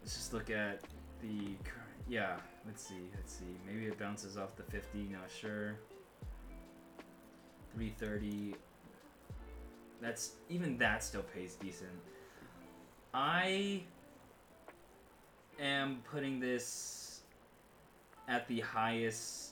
[0.00, 0.80] Let's just look at
[1.20, 1.90] the current.
[2.08, 2.36] Yeah,
[2.66, 3.10] let's see.
[3.14, 3.56] Let's see.
[3.66, 5.08] Maybe it bounces off the 50.
[5.10, 5.76] Not sure.
[7.74, 8.54] 330
[10.00, 11.90] that's even that still pays decent.
[13.12, 13.82] I
[15.60, 17.20] am putting this
[18.28, 19.50] at the highest.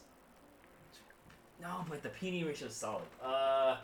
[1.61, 3.03] No, but the P&E ratio is solid.
[3.23, 3.77] Uh,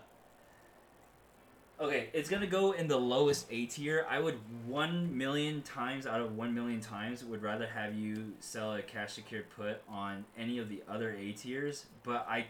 [1.81, 4.07] okay, it's gonna go in the lowest A tier.
[4.09, 8.75] I would one million times out of one million times would rather have you sell
[8.75, 11.87] a cash secured put on any of the other A tiers.
[12.03, 12.47] But I,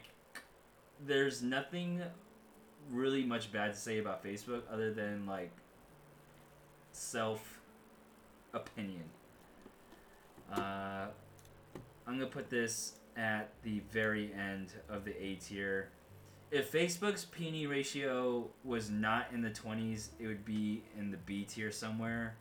[1.05, 2.03] there's nothing
[2.91, 5.51] really much bad to say about Facebook other than like
[6.93, 7.61] self
[8.53, 9.05] opinion.
[10.53, 11.07] Uh,
[12.07, 15.89] I'm gonna put this at the very end of the A tier.
[16.55, 21.43] If Facebook's P&E ratio was not in the 20s, it would be in the B
[21.43, 22.37] tier somewhere.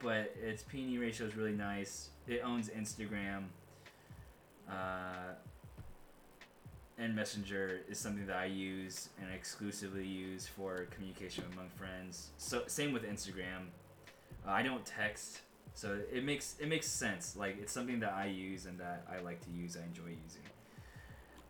[0.00, 2.08] But its P&E ratio is really nice.
[2.26, 3.44] It owns Instagram.
[4.68, 5.34] Uh,
[6.98, 12.30] and Messenger is something that I use and exclusively use for communication among friends.
[12.38, 13.68] So same with Instagram.
[14.44, 15.42] Uh, I don't text,
[15.72, 17.36] so it makes it makes sense.
[17.36, 19.76] Like it's something that I use and that I like to use.
[19.76, 20.42] I enjoy using.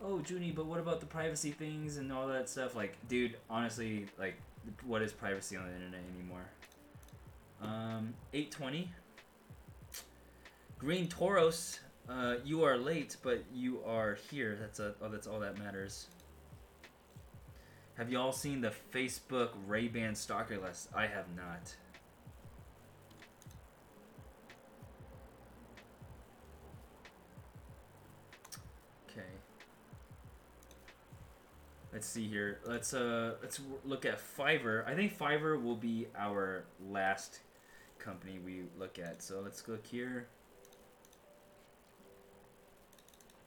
[0.03, 2.75] Oh, Junie, but what about the privacy things and all that stuff?
[2.75, 4.35] Like, dude, honestly, like,
[4.85, 6.45] what is privacy on the internet anymore?
[7.61, 8.91] Um, eight twenty.
[10.77, 11.79] Green Toros
[12.09, 14.57] uh, you are late, but you are here.
[14.59, 16.07] That's a oh, that's all that matters.
[17.95, 20.89] Have you all seen the Facebook Ray Ban stalker list?
[20.95, 21.75] I have not.
[31.97, 32.59] Let's see here.
[32.63, 34.87] Let's uh let's look at Fiverr.
[34.87, 37.39] I think Fiverr will be our last
[37.97, 39.23] company we look at.
[39.23, 40.27] So let's look here.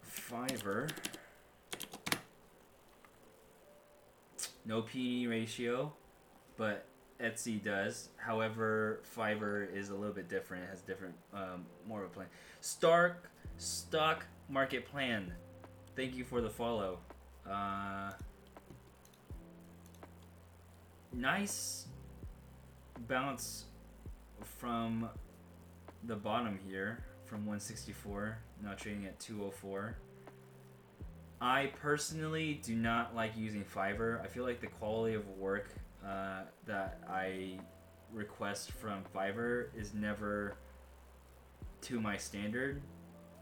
[0.04, 0.90] Fiverr.
[4.64, 5.92] No P ratio,
[6.56, 6.86] but
[7.22, 8.08] Etsy does.
[8.16, 10.64] However, Fiverr is a little bit different.
[10.64, 12.26] It has different, um, more of a plan.
[12.60, 15.32] Stark Stock Market Plan.
[15.94, 16.98] Thank you for the follow.
[17.48, 18.10] Uh,
[21.12, 21.86] nice
[23.08, 23.64] bounce
[24.58, 25.08] from
[26.04, 29.96] the bottom here from 164, now trading at 204.
[31.40, 34.22] I personally do not like using Fiverr.
[34.22, 35.70] I feel like the quality of work
[36.04, 37.58] uh, that I
[38.12, 40.56] request from Fiverr is never
[41.82, 42.82] to my standard.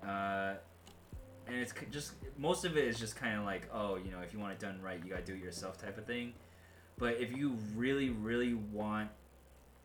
[0.06, 0.54] Uh,
[1.46, 4.32] and it's just, most of it is just kind of like, oh, you know, if
[4.32, 6.34] you want it done right, you gotta do it yourself type of thing.
[6.98, 9.10] But if you really, really want,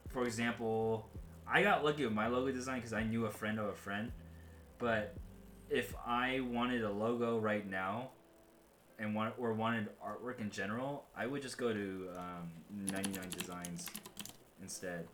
[0.10, 1.08] for example,
[1.48, 4.12] I got lucky with my logo design because I knew a friend of a friend.
[4.80, 5.16] But
[5.70, 8.10] if I wanted a logo right now,
[9.00, 12.52] and want or wanted artwork in general, I would just go to um,
[12.92, 13.90] 99 Designs
[14.62, 15.08] instead.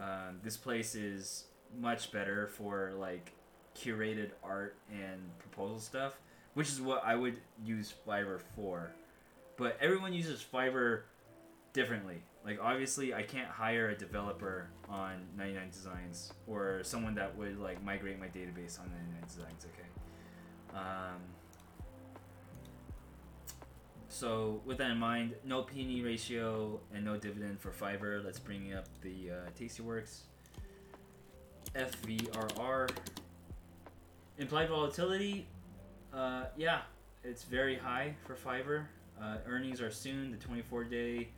[0.00, 1.44] Um, this place is
[1.78, 3.32] much better for like
[3.76, 6.18] curated art and proposal stuff,
[6.54, 8.92] which is what I would use Fiverr for.
[9.56, 11.02] But everyone uses Fiverr
[11.72, 12.22] differently.
[12.44, 17.82] Like obviously, I can't hire a developer on 99 Designs or someone that would like
[17.84, 19.66] migrate my database on 99 Designs.
[19.66, 20.78] Okay.
[20.78, 21.20] Um,
[24.08, 28.24] so with that in mind, no P&E ratio and no dividend for Fiverr.
[28.24, 30.22] Let's bring up the uh, Tastyworks.
[31.74, 32.90] FVRR.
[34.38, 35.46] Implied volatility.
[36.12, 36.82] Uh, yeah,
[37.24, 38.84] it's very high for Fiverr.
[39.20, 40.30] Uh, earnings are soon.
[40.30, 41.28] The 24 day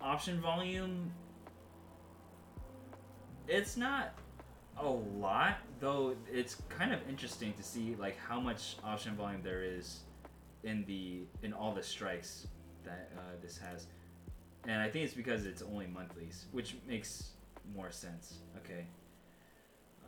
[0.00, 1.12] option volume.
[3.46, 4.14] It's not
[4.80, 6.14] a lot, though.
[6.30, 10.00] It's kind of interesting to see like how much option volume there is
[10.64, 12.46] in the in all the strikes
[12.84, 13.86] that uh, this has,
[14.66, 17.30] and I think it's because it's only monthlies, which makes
[17.74, 18.38] more sense.
[18.58, 18.86] Okay.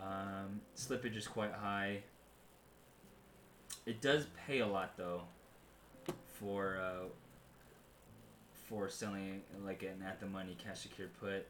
[0.02, 2.02] Um, slippage is quite high.
[3.86, 5.22] It does pay a lot though,
[6.40, 7.06] for uh,
[8.68, 11.46] for selling like an at the money cash secured put.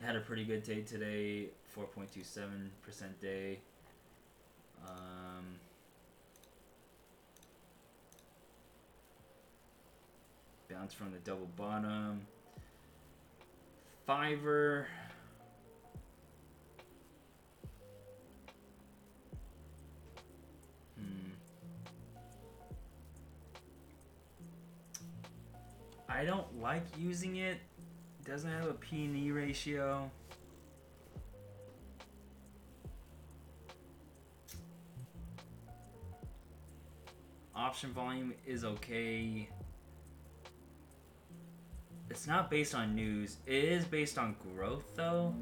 [0.00, 3.58] It had a pretty good day today, four point two seven percent day.
[4.88, 5.44] Um,
[10.70, 12.26] bounce from the double bottom.
[14.08, 14.86] Fiverr.
[26.20, 27.56] I don't like using it.
[28.26, 30.10] Doesn't have a P and E ratio.
[37.56, 39.48] Option volume is okay.
[42.10, 43.38] It's not based on news.
[43.46, 45.34] It is based on growth, though.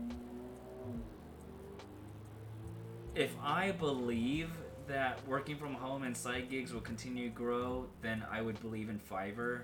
[3.17, 4.51] If I believe
[4.87, 8.89] that working from home and side gigs will continue to grow, then I would believe
[8.89, 9.63] in Fiverr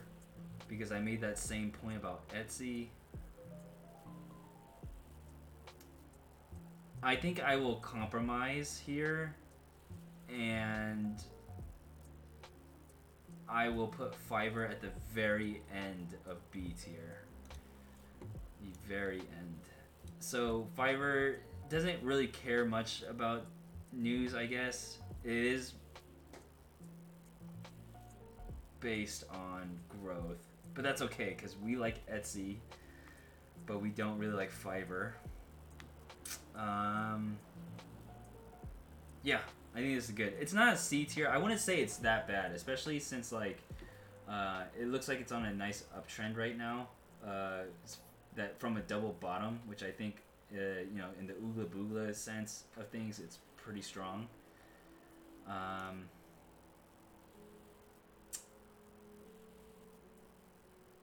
[0.69, 2.89] because I made that same point about Etsy.
[7.03, 9.35] I think I will compromise here
[10.29, 11.23] and
[13.49, 17.25] I will put Fiverr at the very end of B tier.
[18.61, 19.61] The very end.
[20.21, 21.37] So Fiverr
[21.69, 23.45] doesn't really care much about
[23.93, 24.99] news, I guess.
[25.25, 25.75] It is
[28.81, 30.54] based on growth.
[30.75, 32.57] But that's okay because we like Etsy,
[33.67, 35.13] but we don't really like Fiverr.
[36.57, 37.37] Um,
[39.23, 39.41] yeah,
[39.75, 40.35] I think this is good.
[40.41, 41.29] It's not a C tier.
[41.29, 43.59] I wouldn't say it's that bad, especially since like
[44.29, 46.89] uh, it looks like it's on a nice uptrend right now.
[47.27, 47.63] Uh,
[48.37, 50.17] that from a double bottom, which I think
[50.53, 54.27] uh, you know in the oogla boogla sense of things, it's pretty strong.
[55.49, 56.05] Um,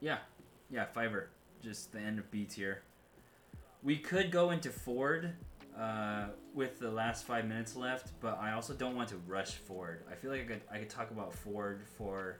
[0.02, 0.18] yeah,
[0.68, 1.26] yeah, Fiverr,
[1.62, 2.82] just the end of B tier.
[3.82, 5.32] We could go into Ford
[5.78, 10.02] uh, with the last five minutes left, but I also don't want to rush Ford.
[10.10, 12.38] I feel like I could I could talk about Ford for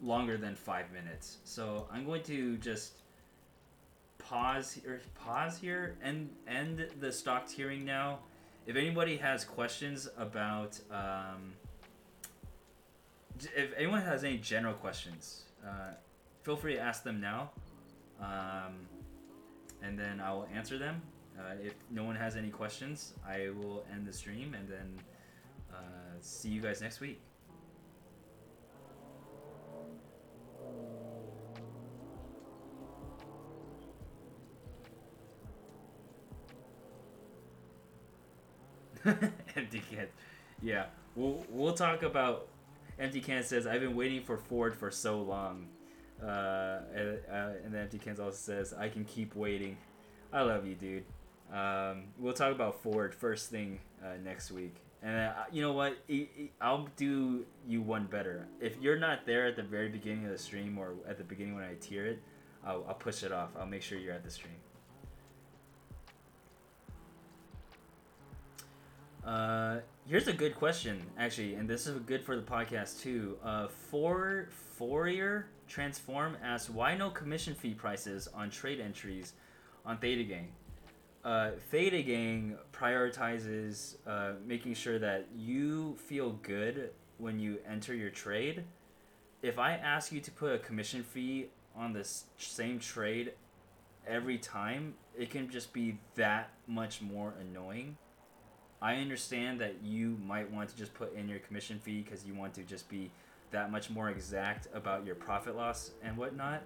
[0.00, 1.38] longer than five minutes.
[1.44, 3.00] So I'm going to just
[4.18, 8.18] pause here, pause here, and end the stock tiering now.
[8.66, 11.54] If anybody has questions about, um,
[13.56, 15.94] if anyone has any general questions, uh,
[16.42, 17.50] feel free to ask them now,
[18.20, 18.86] um,
[19.82, 21.00] and then I will answer them.
[21.38, 25.00] Uh, if no one has any questions, I will end the stream and then
[25.72, 25.76] uh,
[26.20, 27.20] see you guys next week.
[39.56, 40.06] Empty can.
[40.62, 40.86] Yeah,
[41.16, 42.48] we'll we'll talk about.
[42.98, 45.66] Empty can says I've been waiting for Ford for so long,
[46.22, 49.76] uh, and, uh, and the Empty cans also says I can keep waiting.
[50.32, 51.04] I love you, dude.
[51.52, 54.74] Um, we'll talk about Ford first thing uh, next week.
[55.02, 55.98] And uh, you know what?
[56.60, 58.46] I'll do you one better.
[58.60, 61.56] If you're not there at the very beginning of the stream or at the beginning
[61.56, 62.22] when I tier it,
[62.64, 63.50] I'll, I'll push it off.
[63.58, 64.54] I'll make sure you're at the stream.
[69.24, 73.36] Uh, here's a good question, actually, and this is good for the podcast too.
[73.44, 79.34] Uh, for Fourier Transform asks why no commission fee prices on trade entries
[79.86, 80.48] on Theta Gang.
[81.24, 88.10] Uh, Theta Gang prioritizes uh, making sure that you feel good when you enter your
[88.10, 88.64] trade.
[89.40, 91.46] If I ask you to put a commission fee
[91.76, 93.34] on this same trade
[94.04, 97.96] every time, it can just be that much more annoying.
[98.82, 102.34] I understand that you might want to just put in your commission fee because you
[102.34, 103.12] want to just be
[103.52, 106.62] that much more exact about your profit loss and whatnot.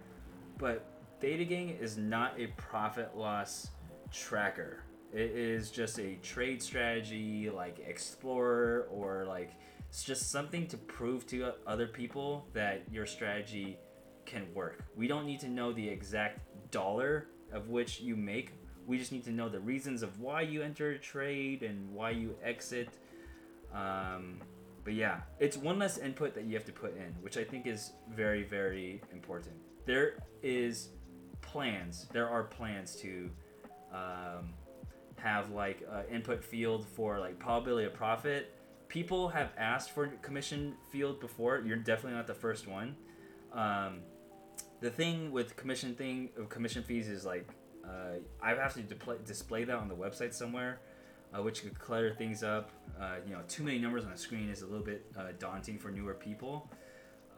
[0.57, 0.87] But
[1.21, 3.69] Theta Gang is not a profit loss
[4.11, 4.83] tracker.
[5.13, 9.51] It is just a trade strategy like Explorer or like
[9.91, 13.79] it's just something to prove to other people that your strategy
[14.25, 14.85] can work.
[14.97, 16.41] We don't need to know the exact
[16.71, 18.53] dollar of which you make.
[18.87, 22.11] We just need to know the reasons of why you enter a trade and why
[22.11, 22.89] you exit.
[23.75, 24.41] Um,
[24.85, 27.67] but yeah, it's one less input that you have to put in, which I think
[27.67, 29.57] is very, very important.
[29.85, 30.91] There is
[31.43, 32.07] plans.
[32.13, 33.31] There are plans to
[33.93, 34.55] um,
[35.17, 38.55] have like uh, input field for like probability of profit.
[38.89, 41.63] People have asked for commission field before.
[41.67, 42.95] You're definitely not the first one.
[43.53, 43.99] Um,
[44.81, 47.49] the thing with commission thing commission fees is like
[47.89, 48.83] uh, I have to
[49.25, 50.81] display, that on the website somewhere,
[51.37, 52.71] uh, which could clutter things up.
[53.01, 55.79] Uh, you know, too many numbers on a screen is a little bit uh, daunting
[55.79, 56.71] for newer people.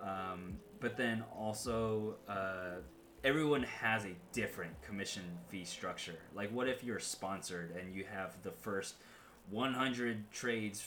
[0.03, 2.81] Um, but then also, uh,
[3.25, 6.19] everyone has a different commission fee structure.
[6.35, 8.95] Like, what if you're sponsored and you have the first
[9.51, 10.87] 100 trades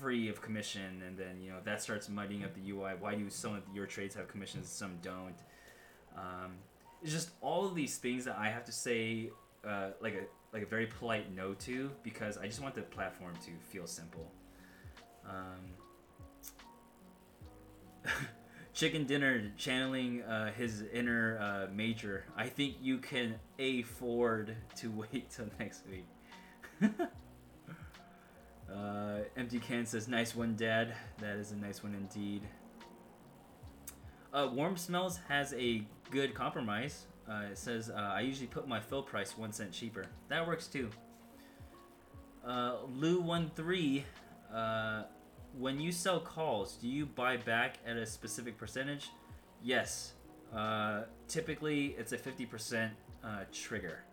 [0.00, 2.92] free of commission, and then you know that starts muddying up the UI?
[2.98, 5.34] Why do some of your trades have commissions, some don't?
[6.16, 6.52] Um,
[7.02, 9.30] it's just all of these things that I have to say,
[9.66, 10.22] uh, like a
[10.52, 14.30] like a very polite no to, because I just want the platform to feel simple.
[15.28, 15.72] Um,
[18.74, 22.24] chicken dinner channeling uh, his inner uh, major.
[22.36, 26.06] I think you can afford to wait till next week.
[28.72, 32.42] uh, empty can says, "Nice one, Dad." That is a nice one indeed.
[34.32, 37.06] Uh, Warm Smells has a good compromise.
[37.28, 40.66] Uh, it says, uh, "I usually put my fill price one cent cheaper." That works
[40.68, 40.90] too.
[42.46, 44.04] Uh, Lou one three.
[44.52, 45.04] Uh,
[45.58, 49.10] when you sell calls, do you buy back at a specific percentage?
[49.62, 50.12] Yes.
[50.52, 52.90] Uh, typically, it's a 50%
[53.24, 54.04] uh, trigger.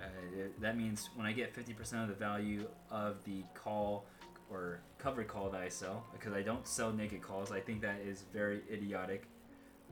[0.00, 0.04] Uh,
[0.36, 4.06] it- that means when I get 50% of the value of the call
[4.50, 8.00] or covered call that I sell, because I don't sell naked calls, I think that
[8.00, 9.26] is very idiotic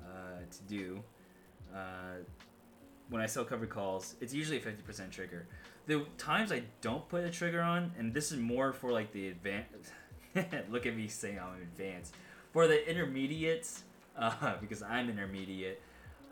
[0.01, 1.03] uh, to do.
[1.75, 2.23] Uh,
[3.09, 5.47] when I sell covered calls, it's usually a 50% trigger.
[5.87, 9.29] The times I don't put a trigger on, and this is more for like the
[9.29, 9.93] advanced.
[10.71, 12.15] Look at me saying I'm advanced.
[12.53, 13.85] For the intermediates,
[14.19, 15.81] uh, because I'm intermediate,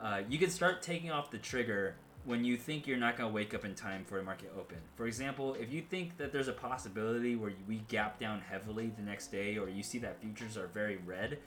[0.00, 3.34] uh, you can start taking off the trigger when you think you're not going to
[3.34, 4.78] wake up in time for a market open.
[4.96, 9.02] For example, if you think that there's a possibility where we gap down heavily the
[9.02, 11.38] next day, or you see that futures are very red,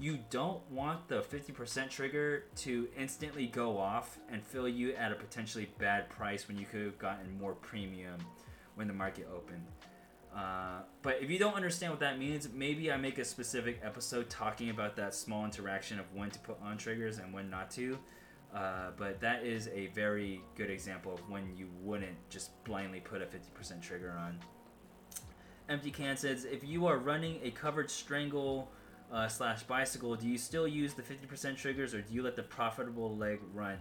[0.00, 5.14] you don't want the 50% trigger to instantly go off and fill you at a
[5.14, 8.18] potentially bad price when you could have gotten more premium
[8.76, 9.66] when the market opened.
[10.34, 14.30] Uh, but if you don't understand what that means, maybe I make a specific episode
[14.30, 17.98] talking about that small interaction of when to put on triggers and when not to.
[18.54, 23.20] Uh, but that is a very good example of when you wouldn't just blindly put
[23.20, 24.38] a 50% trigger on.
[25.68, 28.72] Empty Can says, if you are running a covered strangle
[29.12, 32.42] uh, slash bicycle, do you still use the 50% triggers or do you let the
[32.42, 33.78] profitable leg run?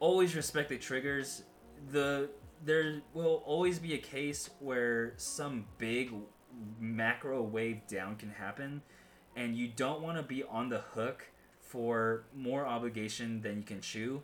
[0.00, 1.42] Always respect the triggers.
[1.90, 2.30] The
[2.64, 6.12] there will always be a case where some big
[6.80, 8.82] macro wave down can happen,
[9.36, 11.26] and you don't want to be on the hook
[11.60, 14.22] for more obligation than you can chew.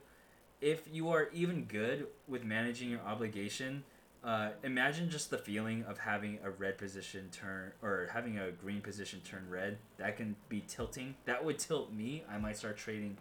[0.61, 3.85] If you are even good with managing your obligation,
[4.23, 8.81] uh, imagine just the feeling of having a red position turn or having a green
[8.81, 9.79] position turn red.
[9.97, 11.15] That can be tilting.
[11.25, 12.25] That would tilt me.
[12.31, 13.17] I might start trading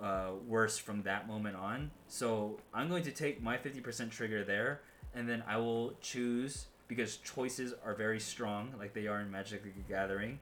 [0.00, 1.90] uh, worse from that moment on.
[2.06, 4.80] So I'm going to take my 50% trigger there,
[5.14, 9.62] and then I will choose because choices are very strong, like they are in Magic
[9.64, 10.38] the Gathering.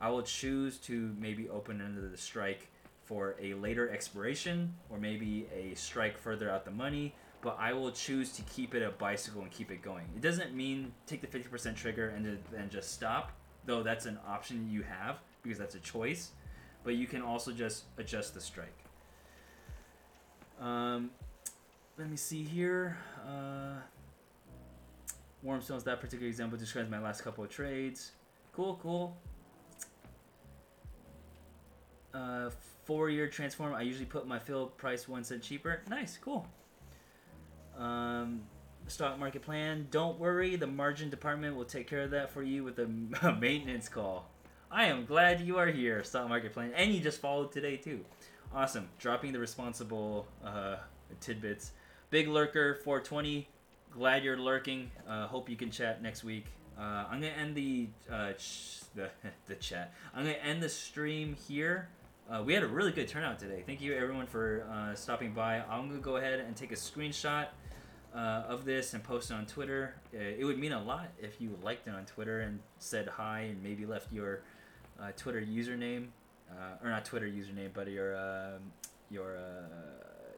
[0.00, 2.68] I will choose to maybe open under the strike
[3.04, 7.14] for a later expiration or maybe a strike further out the money.
[7.44, 10.06] But I will choose to keep it a bicycle and keep it going.
[10.16, 13.32] It doesn't mean take the 50% trigger and then just stop,
[13.66, 16.30] though that's an option you have because that's a choice.
[16.84, 18.78] But you can also just adjust the strike.
[20.58, 21.10] Um,
[21.98, 22.96] let me see here.
[23.28, 23.74] Uh,
[25.42, 28.12] Warm Stones, that particular example describes my last couple of trades.
[28.54, 29.18] Cool, cool.
[32.14, 32.48] Uh,
[32.86, 35.82] Fourier Transform, I usually put my fill price one cent cheaper.
[35.90, 36.46] Nice, cool.
[37.78, 38.42] Um,
[38.86, 42.64] stock market plan, don't worry, the margin department will take care of that for you
[42.64, 44.28] with a maintenance call.
[44.70, 48.04] I am glad you are here, stock market plan, and you just followed today too.
[48.54, 48.88] Awesome.
[48.98, 50.76] Dropping the responsible uh,
[51.20, 51.72] tidbits.
[52.10, 53.48] Big Lurker 420.
[53.92, 54.90] Glad you're lurking.
[55.08, 56.46] Uh, hope you can chat next week.
[56.78, 59.10] Uh, I'm gonna end the uh, ch- the
[59.46, 59.92] the chat.
[60.14, 61.88] I'm gonna end the stream here.
[62.30, 63.62] Uh, we had a really good turnout today.
[63.66, 65.60] Thank you everyone for uh, stopping by.
[65.60, 67.46] I'm gonna go ahead and take a screenshot
[68.14, 69.96] uh, of this and post it on Twitter.
[70.14, 73.40] Uh, it would mean a lot if you liked it on Twitter and said hi
[73.40, 74.40] and maybe left your
[75.00, 76.08] uh, Twitter username
[76.50, 78.60] uh, or not Twitter username, but your um
[79.10, 79.66] your uh,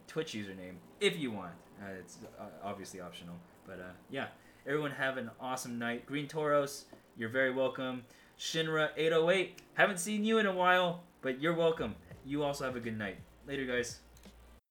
[0.07, 1.53] Twitch username if you want.
[1.81, 2.18] Uh, it's
[2.64, 3.35] obviously optional,
[3.66, 3.79] but
[4.11, 4.27] yeah.
[4.66, 6.07] Everyone have an awesome night.
[6.07, 8.03] Green Toros, you're very welcome.
[8.37, 11.95] Shinra 808, haven't seen you in a while, but you're welcome.
[12.24, 13.18] You also have a good night.
[13.47, 14.01] Later, guys.